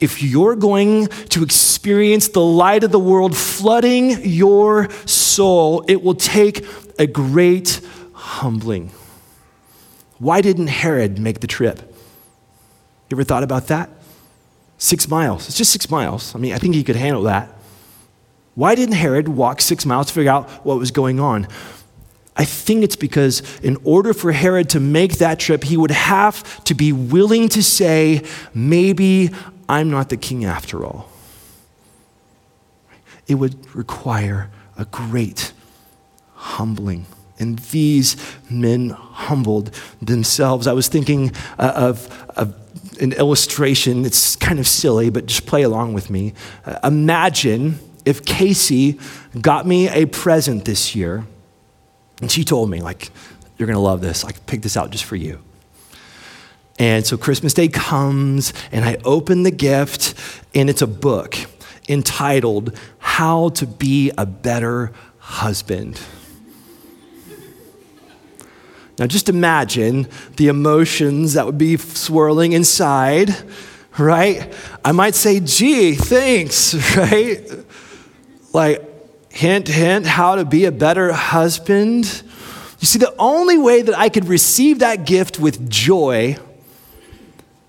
if 0.00 0.22
you're 0.22 0.56
going 0.56 1.06
to 1.06 1.42
experience 1.42 2.28
the 2.28 2.44
light 2.44 2.84
of 2.84 2.92
the 2.92 2.98
world 2.98 3.36
flooding 3.36 4.24
your 4.24 4.90
soul, 5.06 5.84
it 5.88 6.02
will 6.02 6.14
take 6.14 6.64
a 6.98 7.06
great 7.06 7.80
humbling. 8.12 8.90
Why 10.18 10.40
didn't 10.40 10.68
Herod 10.68 11.18
make 11.18 11.40
the 11.40 11.46
trip? 11.46 11.80
You 13.08 13.16
ever 13.16 13.24
thought 13.24 13.42
about 13.42 13.68
that? 13.68 13.90
Six 14.78 15.08
miles. 15.08 15.48
It's 15.48 15.56
just 15.56 15.72
six 15.72 15.90
miles. 15.90 16.34
I 16.34 16.38
mean, 16.38 16.52
I 16.52 16.58
think 16.58 16.74
he 16.74 16.84
could 16.84 16.96
handle 16.96 17.22
that. 17.24 17.52
Why 18.54 18.74
didn't 18.74 18.96
Herod 18.96 19.28
walk 19.28 19.60
six 19.60 19.86
miles 19.86 20.08
to 20.08 20.12
figure 20.12 20.30
out 20.30 20.48
what 20.64 20.78
was 20.78 20.90
going 20.90 21.20
on? 21.20 21.46
I 22.38 22.44
think 22.44 22.84
it's 22.84 22.96
because 22.96 23.42
in 23.62 23.76
order 23.82 24.14
for 24.14 24.30
Herod 24.30 24.70
to 24.70 24.80
make 24.80 25.18
that 25.18 25.40
trip, 25.40 25.64
he 25.64 25.76
would 25.76 25.90
have 25.90 26.62
to 26.64 26.74
be 26.74 26.92
willing 26.92 27.48
to 27.50 27.62
say, 27.64 28.24
maybe 28.54 29.30
I'm 29.68 29.90
not 29.90 30.08
the 30.08 30.16
king 30.16 30.44
after 30.44 30.84
all. 30.84 31.10
It 33.26 33.34
would 33.34 33.74
require 33.74 34.50
a 34.78 34.84
great 34.84 35.52
humbling. 36.34 37.06
And 37.40 37.58
these 37.58 38.16
men 38.48 38.90
humbled 38.90 39.74
themselves. 40.00 40.68
I 40.68 40.72
was 40.72 40.86
thinking 40.86 41.32
uh, 41.58 41.72
of, 41.74 42.30
of 42.36 42.54
an 43.00 43.12
illustration. 43.14 44.04
It's 44.04 44.36
kind 44.36 44.60
of 44.60 44.68
silly, 44.68 45.10
but 45.10 45.26
just 45.26 45.44
play 45.44 45.62
along 45.62 45.92
with 45.92 46.08
me. 46.08 46.34
Uh, 46.64 46.78
imagine 46.84 47.80
if 48.04 48.24
Casey 48.24 48.98
got 49.40 49.66
me 49.66 49.88
a 49.88 50.06
present 50.06 50.64
this 50.64 50.94
year, 50.94 51.26
and 52.20 52.30
she 52.30 52.44
told 52.44 52.70
me, 52.70 52.80
like, 52.80 53.10
you're 53.56 53.66
going 53.66 53.76
to 53.76 53.80
love 53.80 54.00
this. 54.00 54.24
I 54.24 54.32
picked 54.32 54.62
this 54.62 54.76
out 54.76 54.90
just 54.90 55.04
for 55.04 55.16
you. 55.16 55.40
And 56.78 57.04
so 57.04 57.16
Christmas 57.16 57.54
Day 57.54 57.68
comes, 57.68 58.52
and 58.70 58.84
I 58.84 58.98
open 59.04 59.42
the 59.42 59.50
gift, 59.50 60.14
and 60.54 60.70
it's 60.70 60.82
a 60.82 60.86
book 60.86 61.36
entitled 61.88 62.78
How 62.98 63.48
to 63.50 63.66
Be 63.66 64.12
a 64.16 64.26
Better 64.26 64.92
Husband. 65.18 66.00
Now, 68.98 69.06
just 69.06 69.28
imagine 69.28 70.08
the 70.36 70.48
emotions 70.48 71.34
that 71.34 71.46
would 71.46 71.58
be 71.58 71.76
swirling 71.76 72.52
inside, 72.52 73.30
right? 73.96 74.52
I 74.84 74.92
might 74.92 75.14
say, 75.14 75.38
gee, 75.40 75.94
thanks, 75.94 76.74
right? 76.96 77.48
Like, 78.52 78.87
hint, 79.38 79.68
hint, 79.68 80.04
how 80.04 80.34
to 80.34 80.44
be 80.44 80.64
a 80.64 80.72
better 80.72 81.12
husband. 81.12 82.24
You 82.80 82.86
see, 82.88 82.98
the 82.98 83.14
only 83.20 83.56
way 83.56 83.82
that 83.82 83.96
I 83.96 84.08
could 84.08 84.26
receive 84.26 84.80
that 84.80 85.06
gift 85.06 85.38
with 85.38 85.70
joy 85.70 86.38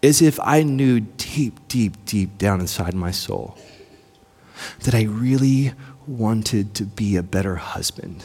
is 0.01 0.19
if 0.19 0.39
I 0.39 0.63
knew 0.63 1.01
deep, 1.01 1.59
deep, 1.67 1.93
deep 2.05 2.39
down 2.39 2.59
inside 2.59 2.95
my 2.95 3.11
soul 3.11 3.55
that 4.79 4.95
I 4.95 5.03
really 5.03 5.73
wanted 6.07 6.73
to 6.73 6.85
be 6.85 7.15
a 7.15 7.21
better 7.21 7.57
husband. 7.57 8.23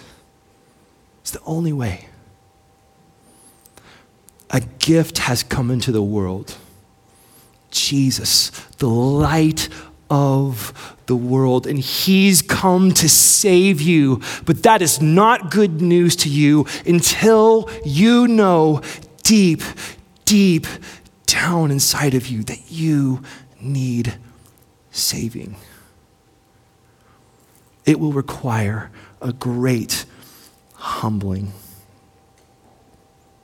It's 1.20 1.32
the 1.32 1.42
only 1.44 1.72
way. 1.74 2.08
A 4.48 4.60
gift 4.78 5.18
has 5.18 5.42
come 5.42 5.70
into 5.70 5.92
the 5.92 6.02
world 6.02 6.56
Jesus, 7.70 8.50
the 8.78 8.88
light 8.88 9.68
of 10.14 10.96
the 11.06 11.16
world, 11.16 11.66
and 11.66 11.76
He's 11.76 12.40
come 12.40 12.92
to 12.94 13.08
save 13.08 13.80
you. 13.80 14.22
But 14.46 14.62
that 14.62 14.80
is 14.80 15.02
not 15.02 15.50
good 15.50 15.82
news 15.82 16.14
to 16.16 16.28
you 16.28 16.66
until 16.86 17.68
you 17.84 18.28
know 18.28 18.80
deep, 19.24 19.60
deep 20.24 20.68
down 21.26 21.72
inside 21.72 22.14
of 22.14 22.28
you 22.28 22.44
that 22.44 22.70
you 22.70 23.22
need 23.60 24.14
saving. 24.92 25.56
It 27.84 27.98
will 27.98 28.12
require 28.12 28.92
a 29.20 29.32
great 29.32 30.04
humbling. 30.74 31.52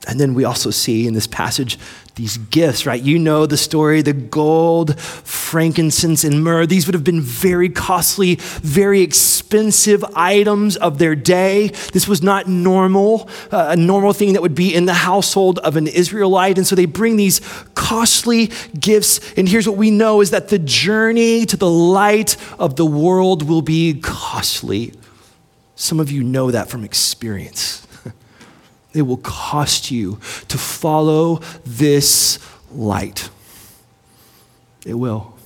And 0.07 0.19
then 0.19 0.33
we 0.33 0.45
also 0.45 0.71
see 0.71 1.05
in 1.05 1.13
this 1.13 1.27
passage 1.27 1.77
these 2.15 2.37
gifts, 2.37 2.85
right? 2.85 3.01
You 3.01 3.19
know 3.19 3.45
the 3.45 3.55
story 3.55 4.01
the 4.01 4.13
gold, 4.13 4.99
frankincense, 4.99 6.23
and 6.23 6.43
myrrh. 6.43 6.65
These 6.65 6.87
would 6.87 6.95
have 6.95 7.03
been 7.03 7.21
very 7.21 7.69
costly, 7.69 8.35
very 8.35 9.01
expensive 9.01 10.03
items 10.15 10.75
of 10.75 10.97
their 10.97 11.15
day. 11.15 11.67
This 11.93 12.07
was 12.07 12.21
not 12.21 12.47
normal, 12.47 13.29
uh, 13.51 13.67
a 13.69 13.75
normal 13.75 14.11
thing 14.11 14.33
that 14.33 14.41
would 14.41 14.55
be 14.55 14.73
in 14.73 14.85
the 14.85 14.93
household 14.93 15.59
of 15.59 15.77
an 15.77 15.87
Israelite. 15.87 16.57
And 16.57 16.65
so 16.65 16.75
they 16.75 16.85
bring 16.85 17.15
these 17.15 17.39
costly 17.75 18.51
gifts. 18.79 19.19
And 19.33 19.47
here's 19.47 19.67
what 19.67 19.77
we 19.77 19.91
know 19.91 20.21
is 20.21 20.31
that 20.31 20.49
the 20.49 20.59
journey 20.59 21.45
to 21.45 21.57
the 21.57 21.69
light 21.69 22.37
of 22.59 22.75
the 22.75 22.85
world 22.85 23.47
will 23.47 23.61
be 23.61 23.99
costly. 24.01 24.93
Some 25.75 25.99
of 25.99 26.11
you 26.11 26.23
know 26.23 26.51
that 26.51 26.69
from 26.69 26.83
experience. 26.83 27.87
It 28.93 29.03
will 29.03 29.17
cost 29.17 29.91
you 29.91 30.19
to 30.47 30.57
follow 30.57 31.41
this 31.65 32.39
light. 32.71 33.29
It 34.85 34.95
will. 34.95 35.37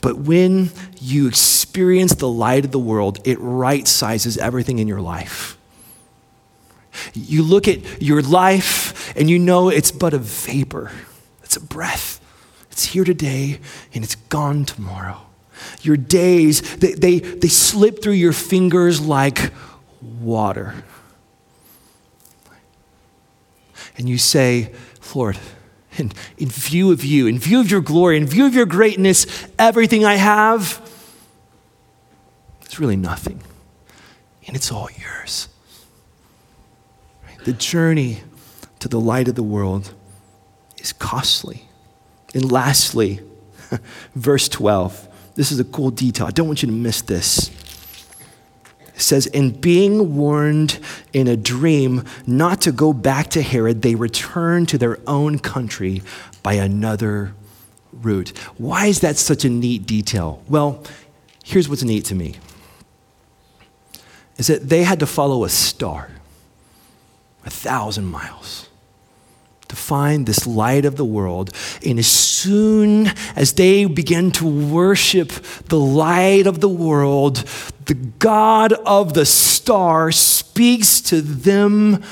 But 0.00 0.18
when 0.18 0.70
you 1.00 1.28
experience 1.28 2.14
the 2.14 2.28
light 2.28 2.64
of 2.64 2.72
the 2.72 2.78
world, 2.78 3.20
it 3.24 3.38
right 3.40 3.86
sizes 3.86 4.36
everything 4.36 4.78
in 4.78 4.88
your 4.88 5.00
life. 5.00 5.56
You 7.14 7.42
look 7.42 7.68
at 7.68 8.02
your 8.02 8.20
life 8.20 9.16
and 9.16 9.30
you 9.30 9.38
know 9.38 9.68
it's 9.68 9.90
but 9.90 10.12
a 10.12 10.18
vapor, 10.18 10.90
it's 11.42 11.56
a 11.56 11.60
breath. 11.60 12.20
It's 12.70 12.86
here 12.86 13.04
today 13.04 13.60
and 13.94 14.02
it's 14.02 14.14
gone 14.14 14.64
tomorrow. 14.64 15.20
Your 15.82 15.96
days, 15.96 16.76
they, 16.76 16.92
they, 16.92 17.18
they 17.18 17.48
slip 17.48 18.02
through 18.02 18.14
your 18.14 18.32
fingers 18.32 19.00
like 19.00 19.52
water 20.20 20.74
and 24.02 24.08
you 24.08 24.18
say, 24.18 24.72
Lord, 25.14 25.38
in, 25.96 26.10
in 26.36 26.48
view 26.48 26.90
of 26.90 27.04
you, 27.04 27.28
in 27.28 27.38
view 27.38 27.60
of 27.60 27.70
your 27.70 27.80
glory, 27.80 28.16
in 28.16 28.26
view 28.26 28.46
of 28.46 28.52
your 28.52 28.66
greatness, 28.66 29.26
everything 29.60 30.04
I 30.04 30.16
have 30.16 30.82
is 32.66 32.80
really 32.80 32.96
nothing. 32.96 33.40
And 34.48 34.56
it's 34.56 34.72
all 34.72 34.88
yours. 34.98 35.48
The 37.44 37.52
journey 37.52 38.22
to 38.80 38.88
the 38.88 38.98
light 38.98 39.28
of 39.28 39.36
the 39.36 39.42
world 39.44 39.94
is 40.78 40.92
costly. 40.92 41.68
And 42.34 42.50
lastly, 42.50 43.20
verse 44.16 44.48
12. 44.48 45.08
This 45.36 45.52
is 45.52 45.60
a 45.60 45.64
cool 45.64 45.92
detail. 45.92 46.26
I 46.26 46.32
don't 46.32 46.48
want 46.48 46.64
you 46.64 46.66
to 46.66 46.74
miss 46.74 47.02
this 47.02 47.52
says, 48.96 49.26
In 49.26 49.52
being 49.52 50.16
warned 50.16 50.78
in 51.12 51.28
a 51.28 51.36
dream 51.36 52.04
not 52.26 52.60
to 52.62 52.72
go 52.72 52.92
back 52.92 53.28
to 53.30 53.42
Herod, 53.42 53.82
they 53.82 53.94
returned 53.94 54.68
to 54.70 54.78
their 54.78 54.98
own 55.06 55.38
country 55.38 56.02
by 56.42 56.54
another 56.54 57.34
route. 57.92 58.36
Why 58.58 58.86
is 58.86 59.00
that 59.00 59.16
such 59.16 59.44
a 59.44 59.50
neat 59.50 59.86
detail? 59.86 60.42
Well, 60.48 60.82
here's 61.44 61.68
what's 61.68 61.82
neat 61.82 62.04
to 62.06 62.14
me 62.14 62.36
is 64.38 64.46
that 64.46 64.68
they 64.68 64.82
had 64.82 64.98
to 65.00 65.06
follow 65.06 65.44
a 65.44 65.48
star 65.48 66.08
a 67.44 67.50
thousand 67.50 68.06
miles 68.06 68.68
to 69.68 69.76
find 69.76 70.26
this 70.26 70.46
light 70.46 70.84
of 70.84 70.96
the 70.96 71.04
world. 71.04 71.50
And 71.84 71.98
as 71.98 72.06
soon 72.06 73.08
as 73.34 73.54
they 73.54 73.86
begin 73.86 74.30
to 74.32 74.46
worship 74.46 75.30
the 75.68 75.78
light 75.78 76.46
of 76.46 76.60
the 76.60 76.68
world, 76.68 77.44
the 77.86 77.94
God 77.94 78.72
of 78.72 79.14
the 79.14 79.26
star 79.26 80.12
speaks 80.12 81.00
to 81.02 81.20
them 81.20 82.02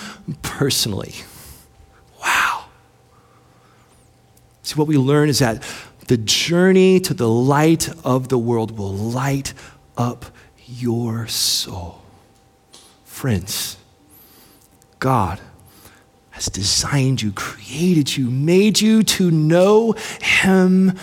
personally. 0.42 1.14
Wow. 2.22 2.64
See, 4.62 4.74
what 4.74 4.88
we 4.88 4.96
learn 4.96 5.28
is 5.28 5.38
that 5.40 5.62
the 6.06 6.16
journey 6.16 7.00
to 7.00 7.14
the 7.14 7.28
light 7.28 7.88
of 8.04 8.28
the 8.28 8.38
world 8.38 8.76
will 8.76 8.92
light 8.92 9.54
up 9.96 10.26
your 10.66 11.26
soul. 11.26 12.02
Friends, 13.04 13.76
God 14.98 15.40
has 16.30 16.46
designed 16.46 17.22
you, 17.22 17.32
created 17.32 18.16
you, 18.16 18.30
made 18.30 18.80
you 18.80 19.02
to 19.02 19.30
know 19.30 19.94
Him 20.20 20.98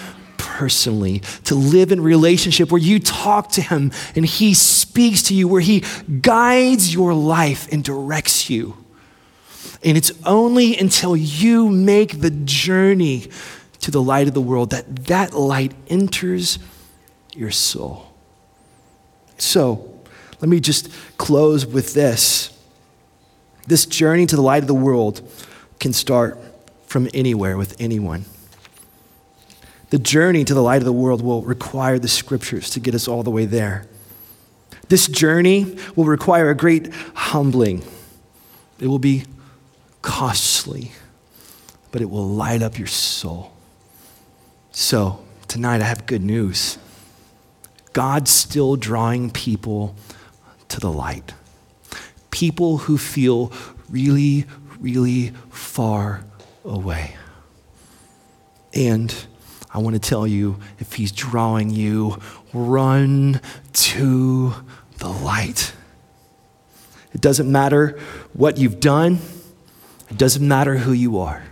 personally, 0.58 1.20
to 1.44 1.54
live 1.54 1.92
in 1.92 2.02
relationship 2.02 2.72
where 2.72 2.82
you 2.82 3.00
talk 3.00 3.52
to 3.52 3.62
Him 3.62 3.92
and 4.16 4.26
He 4.26 4.56
speaks 4.56 5.22
to 5.24 5.36
you, 5.36 5.48
where 5.48 5.62
He 5.62 5.84
guides 6.22 6.92
your 6.92 7.14
life 7.14 7.72
and 7.72 7.84
directs 7.84 8.50
you. 8.50 8.76
And 9.84 9.96
it's 9.96 10.12
only 10.26 10.76
until 10.76 11.16
you 11.16 11.70
make 11.70 12.22
the 12.22 12.32
journey 12.32 13.28
to 13.82 13.92
the 13.92 14.02
light 14.02 14.28
of 14.28 14.34
the 14.34 14.42
world 14.42 14.72
that 14.72 15.06
that 15.06 15.36
light 15.36 15.76
enters 15.90 16.58
your 17.36 17.52
soul. 17.52 18.12
So, 19.38 19.94
let 20.42 20.50
me 20.50 20.60
just 20.60 20.90
close 21.20 21.68
with 21.68 21.94
this. 21.94 22.50
This 23.68 23.86
journey 23.86 24.26
to 24.26 24.36
the 24.36 24.42
light 24.42 24.64
of 24.64 24.68
the 24.68 24.74
world 24.74 25.22
can 25.80 25.94
start 25.94 26.40
from 26.88 27.08
anywhere 27.14 27.58
with 27.58 27.80
anyone. 27.80 28.26
The 29.90 30.00
journey 30.00 30.44
to 30.44 30.54
the 30.54 30.62
light 30.62 30.80
of 30.80 30.86
the 30.86 30.94
world 30.94 31.22
will 31.22 31.42
require 31.42 31.98
the 32.00 32.08
scriptures 32.08 32.70
to 32.72 32.80
get 32.80 32.94
us 32.94 33.08
all 33.08 33.24
the 33.24 33.32
way 33.32 33.46
there. 33.46 33.88
This 34.90 35.08
journey 35.08 35.78
will 35.96 36.06
require 36.06 36.50
a 36.50 36.56
great 36.56 36.94
humbling. 37.14 37.84
It 38.80 38.88
will 38.88 39.00
be 39.00 39.24
costly, 40.02 40.92
but 41.92 42.02
it 42.02 42.10
will 42.10 42.28
light 42.28 42.62
up 42.62 42.78
your 42.78 42.88
soul. 42.88 43.54
So, 44.72 45.24
tonight 45.48 45.82
I 45.82 45.86
have 45.86 46.06
good 46.06 46.24
news. 46.24 46.78
God's 47.94 48.32
still 48.32 48.76
drawing 48.76 49.32
people 49.32 49.96
to 50.70 50.80
the 50.80 50.92
light 50.92 51.34
people 52.38 52.78
who 52.78 53.00
feel 53.00 53.52
really, 53.90 54.46
really 54.80 55.30
far 55.50 56.24
away. 56.64 57.16
And 58.76 59.12
I 59.78 59.80
want 59.80 59.94
to 59.94 60.00
tell 60.00 60.26
you 60.26 60.58
if 60.80 60.94
he's 60.94 61.12
drawing 61.12 61.70
you, 61.70 62.20
run 62.52 63.40
to 63.74 64.52
the 64.98 65.08
light. 65.08 65.72
It 67.14 67.22
doesn't 67.22 67.52
matter 67.52 68.00
what 68.34 68.58
you've 68.58 68.80
done, 68.80 69.20
it 70.10 70.18
doesn't 70.18 70.46
matter 70.46 70.78
who 70.78 70.94
you 70.94 71.20
are. 71.20 71.44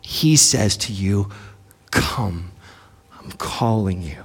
He 0.00 0.34
says 0.34 0.76
to 0.78 0.92
you, 0.92 1.30
Come, 1.92 2.50
I'm 3.16 3.30
calling 3.32 4.02
you. 4.02 4.24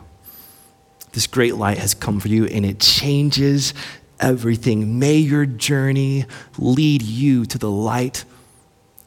This 1.11 1.27
great 1.27 1.53
light 1.53 1.77
has 1.77 1.93
come 1.93 2.19
for 2.19 2.29
you, 2.29 2.45
and 2.47 2.65
it 2.65 2.79
changes 2.79 3.75
everything. 4.19 4.97
May 4.97 5.17
your 5.17 5.45
journey 5.45 6.25
lead 6.57 7.03
you 7.03 7.45
to 7.45 7.59
the 7.59 7.69
light 7.69 8.25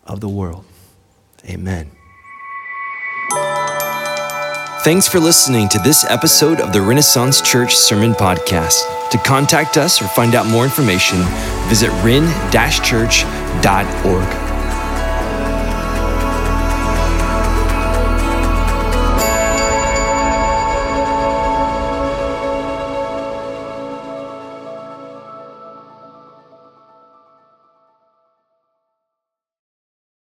of 0.04 0.20
the 0.20 0.28
world. 0.28 0.64
Amen. 1.44 1.90
Thanks 4.84 5.08
for 5.08 5.18
listening 5.18 5.68
to 5.70 5.80
this 5.80 6.04
episode 6.04 6.60
of 6.60 6.72
the 6.72 6.80
Renaissance 6.80 7.40
Church 7.40 7.76
Sermon 7.76 8.12
Podcast. 8.12 8.78
To 9.10 9.18
contact 9.18 9.76
us 9.76 10.00
or 10.00 10.06
find 10.08 10.36
out 10.36 10.46
more 10.46 10.64
information, 10.64 11.18
visit 11.68 11.90
ren-church.org. 12.04 14.47